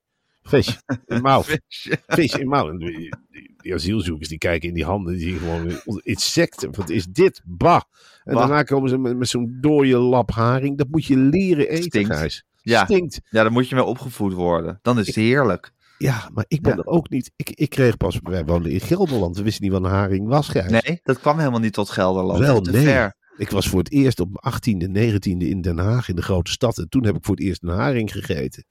Fish 0.47 0.77
in 1.05 1.21
mouth. 1.21 1.59
Fish 2.07 2.33
in 2.33 2.47
mouth. 2.47 2.69
En 2.69 2.77
die, 2.77 3.15
die, 3.31 3.53
die 3.57 3.73
asielzoekers 3.73 4.29
die 4.29 4.37
kijken 4.37 4.67
in 4.67 4.73
die 4.73 4.85
handen, 4.85 5.13
die 5.17 5.27
zien 5.27 5.37
gewoon 5.37 6.01
insecten. 6.03 6.75
Wat 6.75 6.89
is 6.89 7.05
dit? 7.05 7.41
Bah. 7.45 7.81
En 8.23 8.33
Bah. 8.33 8.41
daarna 8.41 8.63
komen 8.63 8.89
ze 8.89 8.97
met, 8.97 9.17
met 9.17 9.27
zo'n 9.27 9.57
dode 9.61 9.97
lap 9.97 10.31
haring. 10.31 10.77
Dat 10.77 10.87
moet 10.89 11.05
je 11.05 11.17
leren 11.17 11.69
eten, 11.69 11.83
Stinkt. 11.83 12.15
Gijs. 12.15 12.45
Ja. 12.69 12.83
Stinkt. 12.85 13.19
Ja, 13.29 13.41
daar 13.41 13.51
moet 13.51 13.69
je 13.69 13.75
mee 13.75 13.83
opgevoed 13.83 14.33
worden. 14.33 14.79
Dan 14.81 14.99
is 14.99 15.05
het 15.07 15.15
heerlijk. 15.15 15.71
Ja, 15.97 16.29
maar 16.33 16.45
ik 16.47 16.61
ben 16.61 16.71
Ja. 16.71 16.77
er 16.77 16.85
ook 16.85 17.09
niet. 17.09 17.31
Ik, 17.35 17.49
ik 17.49 17.69
kreeg 17.69 17.97
pas. 17.97 18.19
Wij 18.23 18.45
woonden 18.45 18.71
in 18.71 18.79
Gelderland. 18.79 19.37
We 19.37 19.43
wisten 19.43 19.63
niet 19.63 19.71
wat 19.71 19.83
een 19.83 19.89
haring 19.89 20.27
was, 20.27 20.47
Gijs. 20.47 20.71
Nee, 20.71 20.99
dat 21.03 21.19
kwam 21.19 21.37
helemaal 21.37 21.59
niet 21.59 21.73
tot 21.73 21.89
Gelderland. 21.89 22.39
Wel, 22.39 22.61
te 22.61 22.71
nee. 22.71 22.83
ver. 22.83 23.15
Ik 23.37 23.49
was 23.49 23.67
voor 23.69 23.79
het 23.79 23.91
eerst 23.91 24.19
op 24.19 24.29
mijn 24.31 24.53
18e, 24.55 24.87
19e 24.89 25.47
in 25.47 25.61
Den 25.61 25.77
Haag, 25.77 26.09
in 26.09 26.15
de 26.15 26.21
grote 26.21 26.51
stad. 26.51 26.77
En 26.77 26.89
toen 26.89 27.05
heb 27.05 27.15
ik 27.15 27.25
voor 27.25 27.35
het 27.35 27.43
eerst 27.43 27.63
een 27.63 27.69
haring 27.69 28.11
gegeten. 28.11 28.65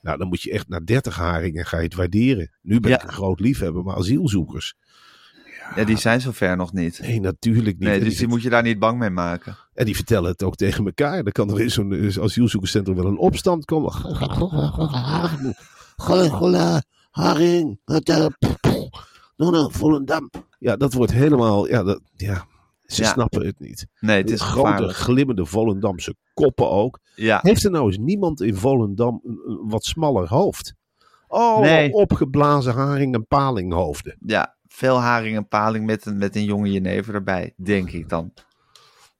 Nou, 0.00 0.18
dan 0.18 0.28
moet 0.28 0.42
je 0.42 0.50
echt 0.52 0.68
naar 0.68 0.84
30 0.84 1.16
haringen 1.16 1.66
ga 1.66 1.76
je 1.76 1.84
het 1.84 1.94
waarderen. 1.94 2.50
Nu 2.62 2.80
ben 2.80 2.90
Ja. 2.90 2.96
ik 2.96 3.02
een 3.02 3.12
groot 3.12 3.40
liefhebber, 3.40 3.82
maar 3.84 3.96
asielzoekers. 3.96 4.74
Ja, 5.76 5.84
die 5.84 5.96
zijn 5.98 6.20
zover 6.20 6.56
nog 6.56 6.72
niet. 6.72 6.98
Nee, 7.02 7.20
natuurlijk 7.20 7.78
niet. 7.78 7.88
Nee, 7.88 7.98
dus 8.00 8.08
die, 8.08 8.18
die 8.18 8.28
moet 8.28 8.42
je 8.42 8.50
daar 8.50 8.62
niet 8.62 8.78
bang 8.78 8.98
mee 8.98 9.10
maken. 9.10 9.56
en 9.74 9.84
die 9.84 9.94
vertellen 9.96 10.30
het 10.30 10.42
ook 10.42 10.56
tegen 10.56 10.84
elkaar. 10.84 11.22
Dan 11.22 11.32
kan 11.32 11.50
er 11.50 11.60
in 11.60 11.70
zo'n 11.70 11.92
eh, 11.92 12.16
asielzoekerscentrum 12.22 12.96
wel 12.96 13.06
een 13.06 13.18
opstand 13.18 13.64
komen. 13.64 13.92
Gola, 15.96 16.82
haring. 17.10 17.80
Nou, 17.84 19.50
nou, 19.50 19.72
Volendam. 19.72 20.30
Ja, 20.58 20.76
dat 20.76 20.92
wordt 20.92 21.12
helemaal. 21.12 21.68
Ja, 21.68 21.82
dat, 21.82 22.00
ja 22.16 22.46
ze 22.84 23.02
Ja. 23.02 23.08
snappen 23.12 23.46
het 23.46 23.58
niet. 23.60 23.86
Nee, 24.00 24.16
het 24.20 24.30
is 24.30 24.40
Grote, 24.40 24.66
gevaarlijk. 24.66 24.96
glimmende 24.96 25.46
Volendamse 25.46 26.14
koppen 26.34 26.70
ook. 26.70 26.98
Ja, 27.14 27.38
Heeft 27.42 27.64
er 27.64 27.70
nou 27.70 27.86
eens 27.86 27.98
niemand 27.98 28.40
in 28.40 28.56
Volendam 28.56 29.20
een, 29.24 29.40
een 29.46 29.68
wat 29.68 29.84
smaller 29.84 30.28
hoofd? 30.28 30.74
Oh, 31.28 31.60
Nee. 31.60 31.92
opgeblazen 31.92 32.74
haring 32.74 33.14
en 33.14 33.26
palinghoofden. 33.26 34.16
ja, 34.26 34.56
veel 34.72 35.00
haring 35.00 35.36
en 35.36 35.48
paling 35.48 35.86
met 35.86 36.06
een, 36.06 36.18
met 36.18 36.36
een 36.36 36.44
jonge 36.44 36.70
jenever 36.72 37.14
erbij, 37.14 37.52
denk 37.56 37.90
ik 37.90 38.08
dan. 38.08 38.32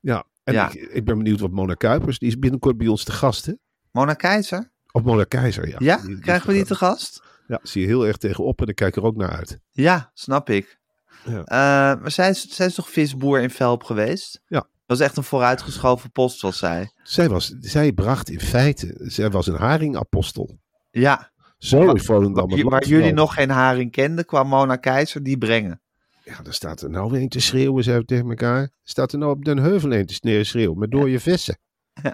Ja, 0.01 0.25
en 0.45 0.55
Ja. 0.55 0.69
Ik, 0.69 0.75
ik 0.75 1.05
ben 1.05 1.17
benieuwd 1.17 1.41
wat 1.41 1.51
Mona 1.51 1.75
Kuipers, 1.75 2.19
die 2.19 2.29
is 2.29 2.39
binnenkort 2.39 2.77
bij 2.79 2.87
ons 2.87 3.05
te 3.05 3.13
gast, 3.13 3.47
hè? 3.47 3.53
Mona 3.93 4.15
Keizer? 4.15 4.71
Of 4.93 5.03
Mona 5.03 5.25
Keizer, 5.25 5.69
ja. 5.69 5.77
Ja, 5.79 5.97
Die- 5.97 6.07
die 6.07 6.19
krijgen 6.19 6.47
we 6.49 6.53
die 6.53 6.65
te 6.65 6.75
gast? 6.75 7.23
Ja, 7.47 7.59
zie 7.63 7.81
je 7.81 7.87
heel 7.87 8.07
erg 8.07 8.17
tegenop 8.17 8.61
en 8.61 8.67
ik 8.67 8.75
kijk 8.75 8.97
er 8.97 9.03
ook 9.03 9.17
naar 9.17 9.31
uit. 9.31 9.61
Ja, 9.71 10.11
snap 10.15 10.51
ik. 10.51 10.79
Ja. 11.25 11.45
Eh, 11.45 12.01
maar 12.01 12.11
zij 12.11 12.31
is, 12.31 12.49
zij 12.49 12.67
is 12.67 12.75
toch 12.75 12.91
visboer 12.91 13.41
in 13.41 13.51
Velp 13.51 13.83
geweest? 13.83 14.41
Ja. 14.47 14.59
Dat 14.59 14.99
was 14.99 15.01
echt 15.01 15.17
een 15.17 15.25
vooruitgeschoven 15.25 16.11
post, 16.13 16.39
zoals 16.39 16.59
zij. 16.59 16.91
Zij, 17.03 17.29
was, 17.29 17.55
zij 17.61 17.93
bracht 17.93 18.31
in 18.31 18.41
feite, 18.41 18.95
zij 18.99 19.31
was 19.31 19.47
een 19.47 19.55
haringapostel. 19.57 20.59
Ja, 20.91 21.31
Zo 21.61 21.85
Waar- 21.85 21.94
is 21.94 22.05
Volendam 22.05 22.51
het 22.51 22.62
waar 22.62 22.87
jullie 22.87 23.12
nog 23.12 23.35
geen 23.35 23.51
haring 23.51 23.90
kenden, 23.90 24.25
kwam 24.25 24.49
Mona 24.49 24.77
Keizer 24.77 25.23
die 25.23 25.38
brengen. 25.38 25.81
Ja, 26.25 26.42
daar 26.42 26.55
staat 26.55 26.81
er 26.83 26.90
nou 26.90 27.18
een 27.18 27.29
te 27.29 27.40
schreeuwen, 27.40 27.85
zei 27.85 27.99
we 27.99 28.05
tegen 28.05 28.29
elkaar. 28.29 28.70
Staat 28.83 29.12
er 29.12 29.18
nou 29.18 29.33
op 29.33 29.44
Den 29.44 29.59
Heuvel 29.59 29.92
een 29.94 30.07
te 30.07 30.40
schreeuwen 30.44 30.79
met 30.79 30.90
dode 30.90 31.20
vissen. 31.20 31.59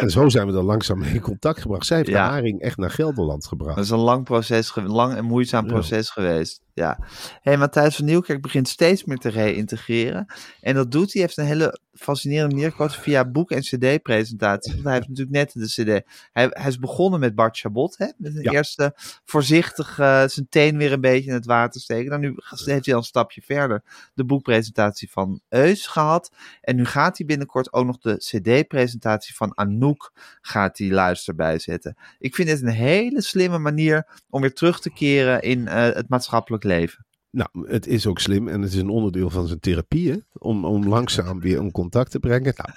En 0.00 0.10
zo 0.10 0.28
zijn 0.28 0.46
we 0.46 0.52
dan 0.52 0.64
langzaam 0.64 1.02
in 1.02 1.20
contact 1.20 1.60
gebracht. 1.60 1.86
Zij 1.86 1.96
heeft 1.96 2.08
Ja. 2.08 2.24
de 2.26 2.30
haring 2.32 2.60
echt 2.60 2.76
naar 2.76 2.90
Gelderland 2.90 3.46
gebracht. 3.46 3.76
Dat 3.76 3.84
is 3.84 3.90
een 3.90 3.98
lang 3.98 4.24
proces, 4.24 4.74
lang 4.74 5.14
en 5.14 5.24
moeizaam 5.24 5.64
Ja. 5.66 5.72
proces 5.72 6.10
geweest. 6.10 6.60
Ja. 6.76 6.98
Hey, 7.42 7.56
Matthijs 7.56 7.96
van 7.96 8.04
Nieuwkerk 8.04 8.42
begint 8.42 8.68
steeds 8.68 9.04
meer 9.04 9.16
te 9.16 9.28
reïntegreren. 9.28 10.26
En 10.60 10.74
dat 10.74 10.92
doet 10.92 11.12
hij, 11.12 11.22
heeft 11.22 11.36
een 11.36 11.44
hele 11.44 11.78
fascinerende 11.94 12.54
manier 12.54 12.70
gekozen 12.70 13.02
via 13.02 13.24
boek- 13.24 13.50
en 13.50 13.60
cd-presentaties. 13.60 14.72
Want 14.72 14.84
hij 14.84 14.94
heeft 14.94 15.08
natuurlijk 15.08 15.36
net 15.36 15.52
de 15.52 15.66
cd. 15.66 16.04
Hij, 16.32 16.46
hij 16.50 16.68
is 16.68 16.78
begonnen 16.78 17.20
met 17.20 17.34
Bart 17.34 17.58
Chabot, 17.58 17.98
hè? 17.98 18.06
Met 18.16 18.36
een 18.36 18.42
Ja. 18.42 18.50
eerste 18.52 18.92
voorzichtig 19.24 19.98
eh, 19.98 20.24
zijn 20.26 20.46
teen 20.48 20.76
weer 20.76 20.92
een 20.92 21.00
beetje 21.00 21.28
in 21.28 21.34
het 21.34 21.46
water 21.46 21.80
steken. 21.80 22.10
Dan 22.10 22.20
nu 22.20 22.34
heeft 22.64 22.84
hij 22.84 22.94
al 22.94 23.00
een 23.00 23.06
stapje 23.06 23.42
verder 23.42 23.82
de 24.14 24.24
boekpresentatie 24.24 25.10
van 25.10 25.40
Eus 25.48 25.86
gehad. 25.86 26.30
En 26.60 26.76
nu 26.76 26.84
gaat 26.84 27.16
hij 27.18 27.26
binnenkort 27.26 27.72
ook 27.72 27.86
nog 27.86 27.98
de 27.98 28.16
cd-presentatie 28.16 29.34
van 29.34 29.56
Anouk 29.56 30.12
gaat 30.40 30.78
hij 30.78 30.90
luisterbij 30.90 31.58
zetten. 31.58 31.96
Ik 32.18 32.34
vind 32.34 32.48
het 32.48 32.62
een 32.62 32.68
hele 32.68 33.22
slimme 33.22 33.58
manier 33.58 34.06
om 34.30 34.40
weer 34.40 34.54
terug 34.54 34.80
te 34.80 34.90
keren 34.90 35.42
in 35.42 35.68
eh, 35.68 35.82
het 35.94 36.08
maatschappelijk 36.08 36.64
leven. 36.66 37.04
Nou, 37.30 37.48
het 37.70 37.86
is 37.86 38.06
ook 38.06 38.18
slim 38.18 38.48
en 38.48 38.62
het 38.62 38.72
is 38.72 38.78
een 38.80 38.88
onderdeel 38.88 39.30
van 39.30 39.46
zijn 39.46 39.60
therapie, 39.60 40.10
hè? 40.10 40.16
Om, 40.32 40.64
om 40.64 40.88
langzaam 40.88 41.40
weer 41.40 41.58
een 41.58 41.70
contact 41.70 42.10
te 42.10 42.18
brengen. 42.20 42.52
Nou, 42.56 42.70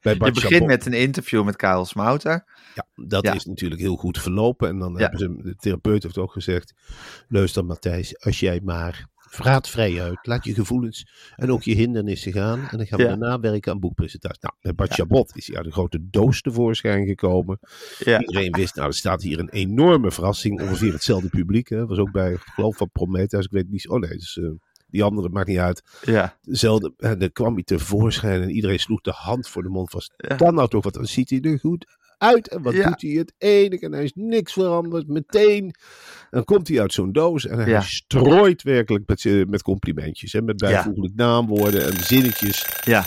bij 0.00 0.12
Je 0.12 0.18
Bart 0.18 0.34
begint 0.34 0.52
Chabot- 0.52 0.68
met 0.68 0.86
een 0.86 0.92
interview 0.92 1.44
met 1.44 1.56
Karel 1.56 1.84
Smouter. 1.84 2.44
Ja, 2.74 2.86
dat 3.06 3.24
Ja. 3.26 3.34
is 3.34 3.44
natuurlijk 3.44 3.80
heel 3.80 3.96
goed 3.96 4.18
verlopen. 4.18 4.68
En 4.68 4.78
dan 4.78 4.92
Ja. 4.92 4.98
hebben 4.98 5.18
ze, 5.18 5.36
de 5.42 5.56
therapeut 5.56 6.02
heeft 6.02 6.18
ook 6.18 6.32
gezegd, 6.32 6.72
luister 7.28 7.64
Matthijs, 7.64 8.20
als 8.24 8.40
jij 8.40 8.60
maar 8.64 9.06
praat 9.30 9.68
vrij 9.68 10.02
uit, 10.02 10.18
laat 10.22 10.44
je 10.44 10.54
gevoelens 10.54 11.06
en 11.36 11.50
ook 11.52 11.62
je 11.62 11.74
hindernissen 11.74 12.32
gaan. 12.32 12.68
En 12.70 12.76
dan 12.76 12.86
gaan 12.86 12.98
we 12.98 13.04
Ja. 13.04 13.08
daarna 13.08 13.40
werken 13.40 13.72
aan 13.72 13.80
boekpresentaties. 13.80 14.40
Nou, 14.42 14.54
met 14.60 14.76
Bart 14.76 14.92
Chabot 14.92 15.36
is 15.36 15.46
hij 15.46 15.56
uit 15.56 15.66
een 15.66 15.72
grote 15.72 15.98
doos 16.10 16.40
tevoorschijn 16.40 17.06
gekomen. 17.06 17.58
Ja. 17.98 18.20
Iedereen 18.20 18.52
wist, 18.52 18.74
nou, 18.74 18.88
er 18.88 18.94
staat 18.94 19.22
hier 19.22 19.38
een 19.38 19.50
enorme 19.50 20.10
verrassing. 20.10 20.60
Ongeveer 20.60 20.92
hetzelfde 20.92 21.28
publiek. 21.28 21.68
Hè. 21.68 21.86
Was 21.86 21.98
ook 21.98 22.12
bij, 22.12 22.32
ik 22.32 22.40
geloof 22.54 22.76
van 22.76 22.90
Prometheus. 22.92 23.44
Ik 23.44 23.50
weet 23.50 23.70
niet, 23.70 23.88
oh 23.88 24.00
nee, 24.00 24.10
dus, 24.10 24.38
eh, 24.38 24.48
die 24.86 25.02
andere 25.04 25.28
maakt 25.28 25.48
niet 25.48 25.58
uit. 25.58 25.82
Ja, 26.04 26.36
Dezelfde, 26.42 26.92
en 26.96 27.18
dan 27.18 27.32
kwam 27.32 27.54
hij 27.54 27.62
tevoorschijn 27.62 28.42
en 28.42 28.50
iedereen 28.50 28.78
sloeg 28.78 29.00
de 29.00 29.12
hand 29.14 29.48
voor 29.48 29.62
de 29.62 29.68
mond 29.68 29.90
vast. 29.90 30.12
Dan 30.36 30.54
nou 30.54 30.68
toch, 30.68 30.84
wat 30.84 30.94
dan 30.94 31.06
ziet 31.06 31.30
hij 31.30 31.40
er 31.40 31.58
goed 31.58 31.86
uit. 32.18 32.48
En 32.48 32.62
wat 32.62 32.74
Ja. 32.74 32.88
doet 32.88 33.02
hij 33.02 33.10
het 33.10 33.32
enige 33.38 33.84
en 33.84 33.92
hij 33.92 34.04
is 34.04 34.12
niks 34.14 34.52
veranderd. 34.52 35.08
Meteen. 35.08 35.74
Dan 36.30 36.44
komt 36.44 36.68
hij 36.68 36.80
uit 36.80 36.92
zo'n 36.92 37.12
doos 37.12 37.46
en 37.46 37.58
hij 37.58 37.68
Ja. 37.68 37.80
strooit 37.80 38.62
werkelijk 38.62 39.04
met, 39.08 39.48
met 39.48 39.62
complimentjes. 39.62 40.32
Hè, 40.32 40.42
met 40.42 40.56
bijvoeglijk 40.56 41.14
naamwoorden 41.14 41.84
en 41.86 42.04
zinnetjes. 42.04 42.66
ja. 42.84 43.04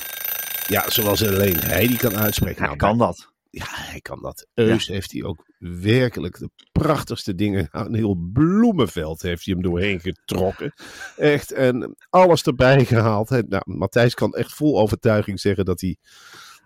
Ja, 0.67 0.89
zoals 0.89 1.27
alleen 1.27 1.57
hij 1.59 1.87
die 1.87 1.97
kan 1.97 2.15
uitspreken. 2.17 2.57
hij 2.57 2.65
Nou, 2.65 2.77
kan 2.77 2.97
dat. 2.97 3.33
ja, 3.49 3.65
hij 3.69 3.99
kan 4.01 4.21
dat. 4.21 4.47
Eus 4.53 4.87
heeft 4.87 5.11
hij 5.11 5.23
ook 5.23 5.45
werkelijk 5.59 6.37
de 6.39 6.49
prachtigste 6.71 7.35
dingen. 7.35 7.67
Een 7.71 7.93
heel 7.95 8.15
bloemenveld 8.33 9.21
heeft 9.21 9.45
hij 9.45 9.53
hem 9.53 9.63
doorheen 9.63 9.99
getrokken. 9.99 10.73
Echt. 11.17 11.51
En 11.51 11.95
alles 12.09 12.43
erbij 12.43 12.85
gehaald. 12.85 13.29
Nou, 13.29 13.61
Matthijs 13.65 14.13
kan 14.13 14.33
echt 14.33 14.53
vol 14.53 14.79
overtuiging 14.79 15.39
zeggen 15.39 15.65
dat 15.65 15.81
hij 15.81 15.97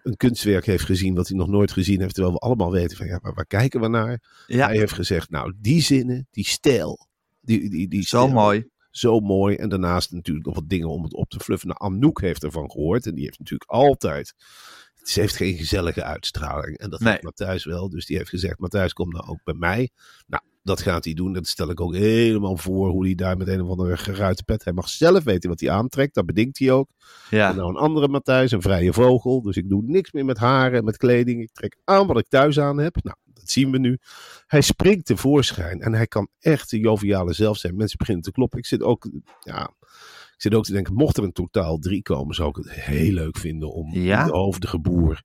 een 0.04 0.18
kunstwerk 0.18 0.66
heeft 0.66 0.84
gezien 0.84 1.16
wat 1.16 1.28
hij 1.28 1.38
nog 1.38 1.48
nooit 1.48 1.72
gezien 1.72 2.02
heeft. 2.02 2.14
Terwijl 2.14 2.36
we 2.36 2.40
allemaal 2.42 2.72
weten 2.72 2.98
van 2.98 3.06
ja, 3.08 3.20
maar 3.22 3.34
waar 3.34 3.46
kijken 3.46 3.82
we 3.82 3.88
naar? 3.88 4.44
Ja, 4.48 4.68
Hij 4.68 4.78
heeft 4.78 4.94
gezegd, 4.94 5.30
nou, 5.30 5.54
die 5.58 5.82
zinnen, 5.82 6.28
die 6.32 6.46
stijl. 6.48 7.08
Die, 7.42 7.70
die, 7.70 7.88
die 7.88 8.02
zo 8.02 8.18
stijl, 8.18 8.28
mooi. 8.34 8.68
Zo 8.92 9.20
mooi. 9.20 9.56
En 9.56 9.70
daarnaast 9.70 10.12
natuurlijk 10.12 10.46
nog 10.46 10.56
wat 10.56 10.70
dingen 10.70 10.90
om 10.90 11.04
het 11.04 11.14
op 11.14 11.30
te 11.30 11.40
fluffen. 11.40 11.68
Nou, 11.68 11.94
Anouk 11.94 12.22
heeft 12.22 12.44
ervan 12.44 12.72
gehoord. 12.72 13.06
En 13.06 13.16
die 13.16 13.24
heeft 13.24 13.40
natuurlijk 13.40 13.70
altijd... 13.72 14.34
Ze 15.04 15.20
heeft 15.20 15.36
geen 15.36 15.58
gezellige 15.58 16.04
uitstraling. 16.04 16.78
En 16.78 16.90
dat 16.90 17.00
Nee. 17.00 17.12
heeft 17.12 17.24
Matthijs 17.24 17.66
wel. 17.66 17.90
Dus 17.90 18.06
die 18.06 18.18
heeft 18.18 18.30
gezegd, 18.30 18.60
Matthijs, 18.60 18.94
kom 18.94 19.10
nou 19.10 19.28
ook 19.28 19.44
bij 19.44 19.54
mij. 19.54 19.90
Nou, 20.28 20.44
dat 20.64 20.82
gaat 20.82 21.06
hij 21.06 21.14
doen. 21.14 21.34
Dat 21.34 21.48
stel 21.48 21.70
ik 21.70 21.82
ook 21.82 21.96
helemaal 21.96 22.58
voor. 22.58 22.90
Hoe 22.90 23.06
hij 23.06 23.16
daar 23.16 23.38
met 23.38 23.48
een 23.48 23.62
of 23.62 23.70
andere 23.70 23.98
geruite 23.98 24.44
pet... 24.44 24.64
Hij 24.64 24.74
mag 24.74 24.90
zelf 24.90 25.24
weten 25.24 25.50
wat 25.50 25.60
hij 25.60 25.70
aantrekt. 25.70 26.14
Dat 26.14 26.26
bedenkt 26.26 26.60
hij 26.60 26.72
ook. 26.72 26.90
Ja. 27.30 27.50
En 27.50 27.56
nou 27.56 27.70
een 27.70 27.76
andere 27.76 28.08
Matthijs, 28.08 28.52
een 28.52 28.62
vrije 28.62 28.94
vogel. 28.94 29.42
Dus 29.42 29.56
ik 29.58 29.70
doe 29.70 29.82
niks 29.86 30.12
meer 30.12 30.26
met 30.26 30.38
haren, 30.38 30.84
met 30.84 30.98
kleding. 30.98 31.42
Ik 31.42 31.52
trek 31.54 31.78
aan 31.84 32.08
wat 32.08 32.18
ik 32.20 32.28
thuis 32.28 32.60
aan 32.60 32.78
heb. 32.78 32.96
Nou, 33.04 33.16
dat 33.34 33.50
zien 33.50 33.72
we 33.72 33.78
nu. 33.78 33.98
Hij 34.48 34.62
springt 34.62 35.06
tevoorschijn 35.06 35.82
en 35.82 35.94
hij 35.94 36.08
kan 36.08 36.28
echt 36.40 36.70
de 36.70 36.80
joviale 36.80 37.34
zelf 37.34 37.58
zijn. 37.58 37.76
Mensen 37.76 37.98
beginnen 37.98 38.24
te 38.24 38.32
kloppen. 38.32 38.60
Ik 38.60 38.66
zit 38.66 38.82
ook, 38.82 39.10
ja, 39.40 39.70
ik 40.34 40.42
zit 40.42 40.54
ook 40.54 40.64
te 40.66 40.72
denken, 40.72 40.94
mocht 40.94 41.18
er 41.18 41.24
een 41.24 41.32
totaal 41.32 41.78
drie 41.78 42.02
komen, 42.02 42.36
zou 42.36 42.50
ik 42.50 42.56
het 42.56 42.72
heel 42.72 43.12
leuk 43.14 43.38
vinden 43.38 43.72
om 43.74 43.94
Ja? 43.94 44.26
de 44.26 44.32
hoofdige 44.32 44.80
boer 44.80 45.22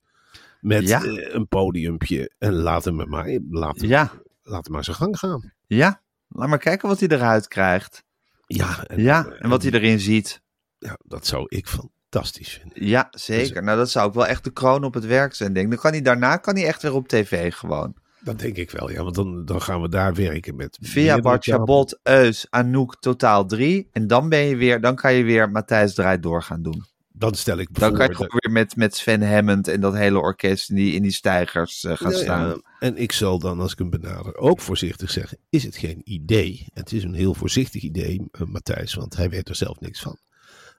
met 0.61 0.89
Ja? 0.89 1.03
eh, 1.05 1.35
een 1.35 1.49
podiumpje 1.49 2.33
en 2.39 2.53
laat 2.53 2.85
hem 2.85 3.09
maar, 3.09 3.39
laat 3.51 3.81
hem, 3.81 3.89
Ja. 3.89 4.13
Laat 4.49 4.65
hem 4.65 4.75
maar 4.75 4.85
zijn 4.85 4.97
gang 4.97 5.19
gaan. 5.19 5.53
Ja. 5.67 6.03
Laat 6.29 6.49
maar 6.49 6.59
kijken 6.59 6.89
wat 6.89 7.01
hij 7.01 7.09
eruit 7.09 7.49
krijgt. 7.49 8.05
Ja, 8.47 8.85
en, 8.85 9.03
Ja. 9.03 9.27
En 9.27 9.49
wat 9.49 9.63
hij 9.63 9.73
erin 9.73 10.01
ziet. 10.01 10.41
ja, 10.79 10.99
dat 11.05 11.27
zou 11.27 11.45
ik 11.49 11.69
fantastisch 11.69 12.49
vinden. 12.49 12.87
Ja, 12.87 13.09
zeker. 13.11 13.63
Nou, 13.63 13.79
dat 13.79 13.91
zou 13.91 14.07
ook 14.07 14.15
wel 14.15 14.27
echt 14.27 14.45
de 14.45 14.53
kroon 14.53 14.85
op 14.85 14.95
het 14.95 15.07
werk 15.07 15.35
zijn, 15.35 15.53
denk 15.53 15.65
ik. 15.67 15.73
Dan 15.73 15.81
kan 15.81 15.93
hij 15.93 16.03
daarna 16.03 16.37
kan 16.37 16.57
hij 16.57 16.67
echt 16.67 16.83
weer 16.83 16.95
op 16.95 17.09
tv 17.09 17.55
gewoon. 17.55 17.95
Dat 18.21 18.39
denk 18.39 18.57
ik 18.57 18.71
wel, 18.71 18.91
ja, 18.91 19.03
want 19.03 19.15
dan, 19.15 19.45
dan 19.45 19.63
gaan 19.63 19.83
we 19.83 19.89
daar 19.89 20.15
werken 20.15 20.57
met 20.57 20.79
Via 20.81 21.19
Bart. 21.19 21.45
Chabot, 21.45 21.99
Eus, 22.03 22.47
Anouk, 22.51 22.97
totaal 23.01 23.47
drie. 23.47 23.89
En 23.93 24.07
dan 24.07 24.29
ben 24.29 24.41
je 24.41 24.57
weer, 24.57 24.81
dan 24.81 24.95
kan 24.95 25.15
je 25.15 25.25
weer 25.25 25.51
Matthijs 25.51 25.95
draait 25.95 26.23
door 26.23 26.43
gaan 26.43 26.63
doen. 26.63 26.85
Dan 27.19 27.35
stel 27.35 27.59
ik 27.59 27.79
Dan 27.79 27.93
kan 27.93 28.07
je 28.07 28.15
gewoon 28.15 28.31
weer 28.39 28.53
met, 28.53 28.77
met 28.77 28.97
Sven 28.97 29.33
Hammond 29.35 29.69
en 29.69 29.81
dat 29.81 29.95
hele 29.95 30.19
orkest 30.19 30.71
in 30.71 30.77
die, 30.77 30.93
in 30.93 31.03
die 31.03 31.11
stijgers 31.13 31.85
eh, 31.85 31.97
gaan 31.97 32.11
Ja, 32.11 32.17
staan. 32.19 32.49
ja. 32.49 32.61
En 32.79 32.97
ik 32.97 33.13
zal 33.13 33.39
dan, 33.39 33.61
als 33.61 33.73
ik 33.73 33.79
hem 33.79 33.91
benader, 33.91 34.37
ook 34.37 34.61
voorzichtig 34.61 35.11
zeggen: 35.11 35.39
is 35.49 35.65
het 35.65 35.77
geen 35.77 36.01
idee? 36.05 36.67
Het 36.73 36.93
is 36.93 37.03
een 37.05 37.15
heel 37.15 37.35
voorzichtig 37.35 37.83
idee, 37.83 38.29
eh, 38.31 38.43
Matthijs, 38.43 38.95
want 38.95 39.17
hij 39.17 39.31
weet 39.31 39.49
er 39.49 39.55
zelf 39.55 39.81
niks 39.81 40.01
van. 40.01 40.19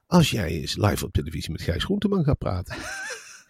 Als 0.06 0.30
jij 0.30 0.48
eens 0.48 0.76
live 0.76 1.04
op 1.04 1.12
televisie 1.12 1.52
met 1.52 1.62
Gijs 1.62 1.84
Groenteman 1.84 2.24
gaat 2.24 2.38
praten. 2.38 2.74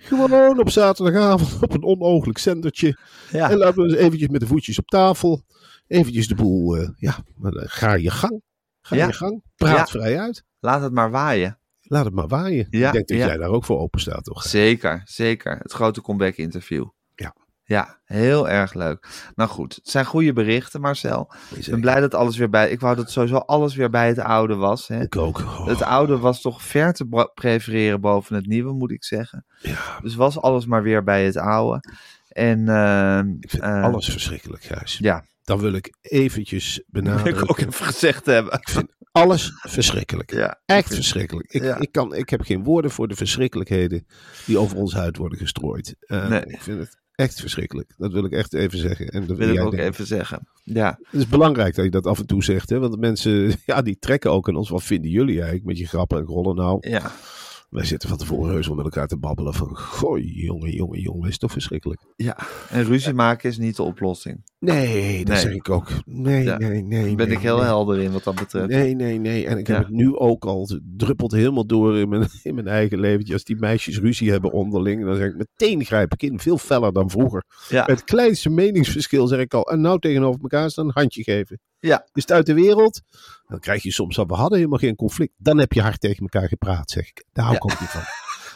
Gewoon 0.03 0.61
op 0.61 0.71
zaterdagavond 0.71 1.63
op 1.63 1.75
een 1.75 1.85
onooglijk 1.85 2.39
zendertje. 2.39 2.99
Ja. 3.31 3.51
En 3.51 3.57
laten 3.57 3.83
we 3.83 3.89
eens 3.89 3.99
eventjes 3.99 4.29
met 4.29 4.41
de 4.41 4.47
voetjes 4.47 4.79
op 4.79 4.87
tafel. 4.87 5.43
Eventjes 5.87 6.29
de 6.29 6.35
boel, 6.35 6.77
eh, 6.77 6.89
ja, 6.97 7.25
ga 7.55 7.95
je 7.95 8.11
gang. 8.11 8.43
Ga 8.81 8.97
je 8.97 9.13
gang. 9.13 9.43
Praat 9.57 9.91
vrij 9.91 10.19
uit. 10.21 10.45
Laat 10.61 10.83
het 10.83 10.93
maar 10.93 11.11
waaien. 11.11 11.60
Laat 11.91 12.05
het 12.05 12.15
maar 12.15 12.29
waaien. 12.29 12.67
Ja, 12.71 12.87
ik 12.87 12.93
denk 12.93 13.09
dat 13.09 13.17
ja. 13.19 13.27
jij 13.27 13.37
daar 13.37 13.49
ook 13.49 13.65
voor 13.65 13.79
open 13.79 14.01
staat, 14.01 14.25
toch? 14.25 14.43
Zeker, 14.43 15.03
zeker. 15.05 15.59
Het 15.63 15.73
grote 15.73 16.03
comeback 16.03 16.35
interview. 16.37 16.87
Ja. 17.15 17.35
Ja, 17.65 17.99
heel 18.05 18.49
erg 18.49 18.75
leuk. 18.75 19.07
Nou 19.35 19.51
goed, 19.51 19.75
het 19.75 19.89
zijn 19.89 20.05
goede 20.05 20.33
berichten, 20.33 20.81
Marcel. 20.81 21.33
Ik 21.55 21.67
ben 21.71 21.81
blij 21.81 22.01
dat 22.01 22.15
alles 22.15 22.37
weer 22.37 22.51
bij... 22.51 22.71
Ik 22.71 22.81
wou 22.81 22.97
dat 22.97 23.11
sowieso 23.11 23.37
alles 23.37 23.75
weer 23.75 23.91
bij 23.91 24.09
het 24.09 24.19
oude 24.19 24.55
was. 24.55 24.89
Hè? 24.89 25.01
Ik 25.01 25.17
ook. 25.17 25.39
Oh, 25.39 25.67
Het 25.67 25.83
oude 25.83 26.19
was 26.19 26.41
toch 26.41 26.63
ver 26.63 26.93
te 26.93 27.29
prefereren 27.35 28.01
boven 28.01 28.35
het 28.37 28.47
nieuwe, 28.47 28.73
moet 28.73 28.91
ik 28.91 29.05
zeggen. 29.05 29.45
ja, 29.59 29.99
Dus 30.03 30.15
was 30.15 30.41
alles 30.41 30.67
maar 30.67 30.83
weer 30.83 31.05
bij 31.05 31.25
het 31.25 31.37
oude. 31.37 31.83
En 32.29 32.69
eh, 32.69 33.21
ik 33.41 33.51
vind 33.51 33.63
eh, 33.63 33.83
alles 33.83 34.09
verschrikkelijk, 34.09 34.63
Gijs. 34.63 34.99
Ja, 34.99 35.25
Dan 35.45 35.59
wil 35.59 35.73
ik 35.73 35.95
eventjes 36.01 36.75
dat 36.75 36.85
wil 36.91 37.03
benadrukken. 37.03 37.43
ik 37.43 37.51
ook 37.51 37.59
even 37.59 37.85
gezegd 37.87 38.27
hebben. 38.27 38.53
Ik 38.53 38.69
vind 38.69 38.89
alles 39.13 39.53
verschrikkelijk. 39.69 40.33
Ja, 40.33 40.61
Echt 40.67 40.95
verschrikkelijk. 40.95 41.53
Ik, 41.53 41.63
Ja. 41.63 41.79
ik, 41.79 41.93
kan, 41.93 42.15
ik 42.15 42.29
heb 42.31 42.41
geen 42.41 42.65
woorden 42.65 42.91
voor 42.91 43.09
de 43.09 43.15
verschrikkelijkheden 43.17 44.07
die 44.47 44.59
over 44.59 44.77
ons 44.77 44.93
huid 44.95 45.17
worden 45.17 45.39
gestrooid. 45.39 45.95
Eh, 46.01 46.29
Nee. 46.29 46.43
Ik 46.45 46.61
vind 46.63 46.79
het 46.79 46.99
echt 47.15 47.41
verschrikkelijk. 47.41 47.93
Dat 47.97 48.13
wil 48.13 48.25
ik 48.25 48.33
echt 48.33 48.55
even 48.55 48.79
zeggen. 48.79 49.07
En 49.09 49.27
dat 49.27 49.37
wil 49.37 49.49
ik 49.49 49.61
ook 49.61 49.71
denkt. 49.77 49.93
even 49.93 50.07
zeggen. 50.07 50.49
Ja, 50.65 50.99
Het 51.11 51.21
is 51.21 51.29
belangrijk 51.29 51.75
dat 51.75 51.85
je 51.85 51.91
dat 51.91 52.07
af 52.07 52.19
en 52.19 52.27
toe 52.27 52.45
zegt. 52.45 52.71
Hè? 52.71 52.79
Want 52.79 52.93
de 52.93 52.99
mensen 52.99 53.53
ja, 53.67 53.83
die 53.83 53.99
trekken 53.99 54.31
ook 54.33 54.49
aan 54.49 54.57
ons. 54.57 54.69
Wat 54.69 54.83
vinden 54.83 55.11
jullie 55.11 55.35
eigenlijk 55.37 55.65
met 55.65 55.79
je 55.79 55.87
grappen 55.87 56.19
en 56.19 56.25
rollen 56.25 56.57
nou? 56.57 56.89
ja. 56.89 57.13
Wij 57.71 57.85
zitten 57.85 58.09
van 58.09 58.19
tevoren 58.19 58.53
heus 58.53 58.67
wel 58.67 58.77
met 58.77 58.85
elkaar 58.85 59.07
te 59.07 59.17
babbelen 59.17 59.55
van... 59.55 59.77
Goh, 59.79 60.19
jongen, 60.23 60.71
jongen, 60.71 61.01
jongen, 61.01 61.29
is 61.29 61.39
toch 61.39 61.53
verschrikkelijk? 61.53 62.01
ja. 62.17 62.37
En 62.71 62.85
ruzie 62.85 63.15
maken 63.15 63.49
is 63.51 63.59
niet 63.59 63.77
de 63.77 63.83
oplossing. 63.83 64.43
Nee, 64.59 65.25
dat 65.25 65.35
Nee. 65.35 65.43
zeg 65.43 65.53
ik 65.53 65.71
ook. 65.71 65.89
Nee, 66.05 66.45
Ja. 66.45 66.59
nee, 66.59 66.83
nee. 66.83 67.07
Daar 67.07 67.15
ben 67.15 67.27
nee, 67.29 67.37
ik 67.37 67.43
heel 67.43 67.57
nee. 67.57 67.65
helder 67.65 67.99
in 67.99 68.13
wat 68.13 68.25
dat 68.25 68.35
betreft. 68.35 68.69
Nee, 68.69 68.95
nee, 68.95 69.19
nee. 69.19 69.47
En 69.47 69.59
ik 69.59 69.67
heb 69.67 69.79
het 69.79 69.89
nu 69.91 70.17
ook 70.17 70.45
al. 70.45 70.61
Het 70.69 70.81
druppelt 70.97 71.33
helemaal 71.33 71.67
door 71.67 71.97
in 71.99 72.09
mijn, 72.09 72.29
in 72.43 72.55
mijn 72.55 72.67
eigen 72.69 73.01
leventje. 73.01 73.33
Als 73.33 73.45
die 73.45 73.57
meisjes 73.57 73.99
ruzie 73.99 74.31
hebben 74.31 74.53
onderling, 74.53 75.05
dan 75.05 75.17
zeg 75.17 75.27
ik 75.29 75.37
meteen 75.37 75.85
grijp 75.85 76.13
ik 76.13 76.23
in. 76.23 76.39
Veel 76.41 76.59
feller 76.59 76.93
dan 76.93 77.11
vroeger. 77.11 77.45
Ja, 77.69 77.85
Bij 77.85 77.95
het 77.95 78.05
kleinste 78.05 78.51
meningsverschil 78.51 79.27
zeg 79.27 79.41
ik 79.41 79.55
al. 79.55 79.71
En 79.71 79.81
nou 79.81 79.99
tegenover 79.99 80.41
elkaar 80.41 80.71
staan, 80.71 80.85
een 80.87 80.91
handje 80.95 81.23
geven. 81.23 81.61
Ja. 81.81 82.07
Is 82.13 82.23
het 82.23 82.33
uit 82.33 82.47
de 82.47 82.55
wereld? 82.55 83.01
Dan 83.47 83.59
krijg 83.61 83.83
je 83.83 83.93
soms 83.93 84.17
we 84.17 84.35
hadden 84.35 84.57
helemaal 84.59 84.79
geen 84.79 84.97
conflict. 84.97 85.33
Dan 85.37 85.59
heb 85.59 85.73
je 85.73 85.83
hard 85.83 86.01
tegen 86.01 86.21
elkaar 86.21 86.49
gepraat, 86.49 86.91
zeg 86.91 87.09
ik. 87.09 87.25
Daar 87.33 87.45
hou 87.45 87.57
ik 87.57 87.65
ook 87.65 87.81
niet 87.81 87.89
van. 87.89 88.01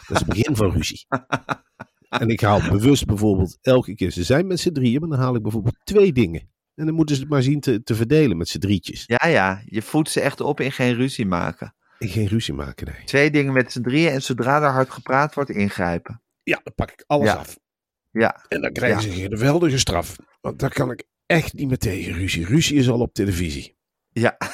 Dat 0.06 0.10
is 0.10 0.18
het 0.18 0.26
begin 0.26 0.56
van 0.56 0.70
ruzie. 0.72 1.06
En 2.08 2.28
ik 2.28 2.40
haal 2.40 2.60
bewust 2.68 3.06
bijvoorbeeld 3.06 3.58
elke 3.62 3.94
keer, 3.94 4.10
ze 4.10 4.24
zijn 4.24 4.46
met 4.46 4.60
z'n 4.60 4.72
drieën, 4.72 5.00
maar 5.00 5.08
dan 5.08 5.18
haal 5.18 5.34
ik 5.34 5.42
bijvoorbeeld 5.42 5.76
twee 5.84 6.12
dingen. 6.12 6.48
En 6.74 6.86
dan 6.86 6.94
moeten 6.94 7.14
ze 7.16 7.20
het 7.20 7.30
maar 7.30 7.42
zien 7.42 7.60
te, 7.60 7.82
te 7.82 7.94
verdelen 7.94 8.36
met 8.36 8.48
z'n 8.48 8.58
drietjes. 8.58 9.04
Ja, 9.06 9.28
ja. 9.28 9.62
Je 9.64 9.82
voedt 9.82 10.10
ze 10.10 10.20
echt 10.20 10.40
op 10.40 10.60
in 10.60 10.72
geen 10.72 10.94
ruzie 10.94 11.26
maken. 11.26 11.74
En 11.98 12.08
geen 12.08 12.26
ruzie 12.26 12.54
maken, 12.54 12.86
nee. 12.86 13.04
Twee 13.04 13.30
dingen 13.30 13.52
met 13.52 13.72
z'n 13.72 13.82
drieën 13.82 14.10
en 14.12 14.22
zodra 14.22 14.62
er 14.62 14.68
hard 14.70 14.90
gepraat 14.90 15.34
wordt, 15.34 15.50
ingrijpen. 15.50 16.22
Ja, 16.42 16.60
dan 16.64 16.74
pak 16.74 16.90
ik 16.90 17.04
alles 17.06 17.26
Ja. 17.28 17.34
af. 17.34 17.58
Ja, 18.10 18.44
En 18.48 18.60
dan 18.60 18.72
krijgen 18.72 19.02
Ja. 19.10 19.14
ze 19.14 19.22
een 19.22 19.28
geweldige 19.30 19.78
straf. 19.78 20.16
Want 20.40 20.58
daar 20.58 20.72
kan 20.72 20.90
ik 20.90 21.04
echt 21.34 21.52
niet 21.54 21.68
meer 21.68 21.78
tegen 21.78 22.12
ruzie. 22.12 22.46
Ruzie 22.46 22.76
is 22.76 22.88
al 22.88 23.00
op 23.00 23.14
televisie. 23.14 23.76
ja. 24.12 24.36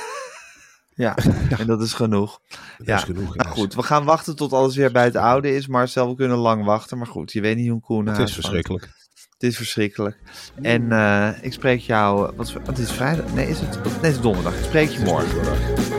Ja, 0.95 1.15
en 1.59 1.67
dat 1.67 1.83
is 1.83 1.93
genoeg. 1.93 2.41
Dat 2.79 2.87
Ja, 2.87 2.97
is 2.97 3.03
genoeg. 3.03 3.37
Nou 3.37 3.49
goed, 3.51 3.75
we 3.75 3.83
gaan 3.83 4.05
wachten 4.05 4.37
tot 4.37 4.53
alles 4.53 4.77
weer 4.77 4.93
bij 4.93 5.05
het 5.05 5.17
oude 5.17 5.55
is. 5.55 5.67
Marcel, 5.67 6.09
we 6.09 6.15
kunnen 6.17 6.37
lang 6.37 6.65
wachten. 6.65 6.99
Maar 6.99 7.07
goed, 7.07 7.33
je 7.33 7.41
weet 7.41 7.57
niet 7.57 7.69
hoe 7.71 7.81
Koen 7.81 8.07
Het 8.07 8.19
is 8.19 8.25
van- 8.25 8.33
verschrikkelijk. 8.43 8.83
Het 9.31 9.43
is 9.43 9.57
verschrikkelijk. 9.57 10.19
En 10.63 10.93
eh, 10.93 11.29
ik 11.41 11.53
spreek 11.53 11.81
jou... 11.81 12.33
Wat, 12.37 12.47
is- 12.47 12.53
wat 12.65 12.79
is 12.79 12.93
vrijdag? 12.93 13.33
Nee, 13.35 13.49
is 13.49 13.61
het, 13.61 13.85
nee, 13.85 13.93
het 13.95 14.05
is 14.05 14.21
donderdag. 14.21 14.59
Ik 14.59 14.65
spreek 14.65 14.89
je 14.89 15.01
morgen. 15.01 15.41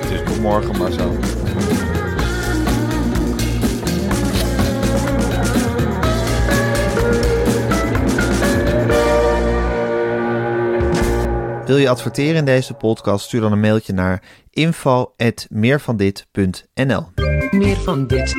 Het 0.02 0.30
is 0.30 0.40
morgen, 0.40 0.78
Marcel. 0.78 1.18
Wil 11.72 11.80
je 11.80 11.90
adverteren 11.90 12.36
in 12.36 12.46
deze 12.46 12.74
podcast? 12.74 13.26
Stuur 13.26 13.42
dan 13.42 13.52
een 13.52 13.60
mailtje 13.60 13.94
naar 13.94 14.24
info.meervandit.nl 14.50 17.06
Meer 17.52 17.78
van 17.78 18.08
dit. 18.08 18.36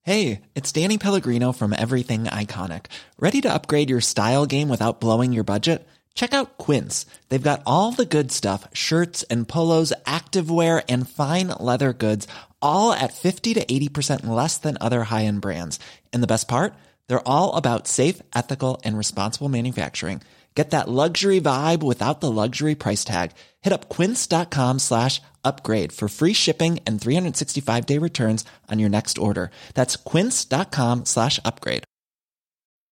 Hey, 0.00 0.40
it's 0.52 0.72
Danny 0.72 0.96
Pellegrino 0.96 1.52
from 1.52 1.72
Everything 1.72 2.28
Iconic. 2.40 2.86
Ready 3.16 3.40
to 3.40 3.54
upgrade 3.54 3.88
your 3.88 4.02
style 4.02 4.44
game 4.46 4.68
without 4.68 4.98
blowing 4.98 5.32
your 5.32 5.44
budget? 5.44 5.82
Check 6.12 6.34
out 6.34 6.48
Quince. 6.66 7.06
They've 7.28 7.50
got 7.50 7.60
all 7.64 7.92
the 7.92 8.06
good 8.08 8.32
stuff 8.32 8.68
shirts 8.72 9.24
and 9.30 9.48
polos, 9.48 9.92
activewear, 10.04 10.82
and 10.88 11.08
fine 11.08 11.46
leather 11.46 11.92
goods, 11.92 12.26
all 12.58 12.92
at 12.92 13.12
50 13.12 13.54
to 13.54 13.64
80% 13.64 14.26
less 14.26 14.58
than 14.58 14.76
other 14.80 15.04
high 15.04 15.24
end 15.24 15.40
brands. 15.40 15.78
And 16.12 16.22
the 16.22 16.26
best 16.26 16.48
part? 16.48 16.74
They're 17.10 17.28
all 17.28 17.56
about 17.56 17.88
safe, 17.88 18.22
ethical, 18.36 18.80
and 18.84 18.96
responsible 18.96 19.48
manufacturing. 19.48 20.22
Get 20.54 20.70
that 20.70 20.88
luxury 20.88 21.40
vibe 21.40 21.82
without 21.82 22.20
the 22.20 22.30
luxury 22.30 22.76
price 22.76 23.04
tag. 23.04 23.32
Hit 23.62 23.72
up 23.72 23.88
quince.com 23.88 24.78
slash 24.78 25.20
upgrade 25.42 25.92
for 25.92 26.08
free 26.08 26.32
shipping 26.32 26.78
and 26.86 27.00
365 27.00 27.86
day 27.86 27.98
returns 27.98 28.44
on 28.68 28.78
your 28.78 28.88
next 28.88 29.18
order. 29.18 29.50
That's 29.74 29.96
quince.com 29.96 31.04
slash 31.04 31.40
upgrade. 31.44 31.82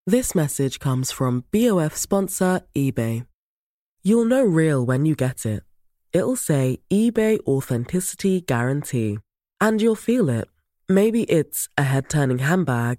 This 0.05 0.35
message 0.35 0.81
comes 0.81 1.13
from 1.13 1.45
BOF 1.53 1.95
sponsor 1.97 2.63
eBay. 2.75 3.25
You'll 4.03 4.25
know 4.25 4.43
real 4.43 4.85
when 4.85 5.07
you 5.07 5.15
get 5.15 5.47
it. 5.47 5.63
It'll 6.13 6.37
say 6.37 6.79
eBay 6.91 7.39
Authenticity 7.47 8.41
Guarantee. 8.41 9.19
And 9.61 9.81
you'll 9.81 9.95
feel 9.95 10.29
it. 10.29 10.49
Maybe 10.89 11.23
it's 11.25 11.69
a 11.77 11.83
head 11.83 12.09
turning 12.09 12.39
handbag, 12.39 12.99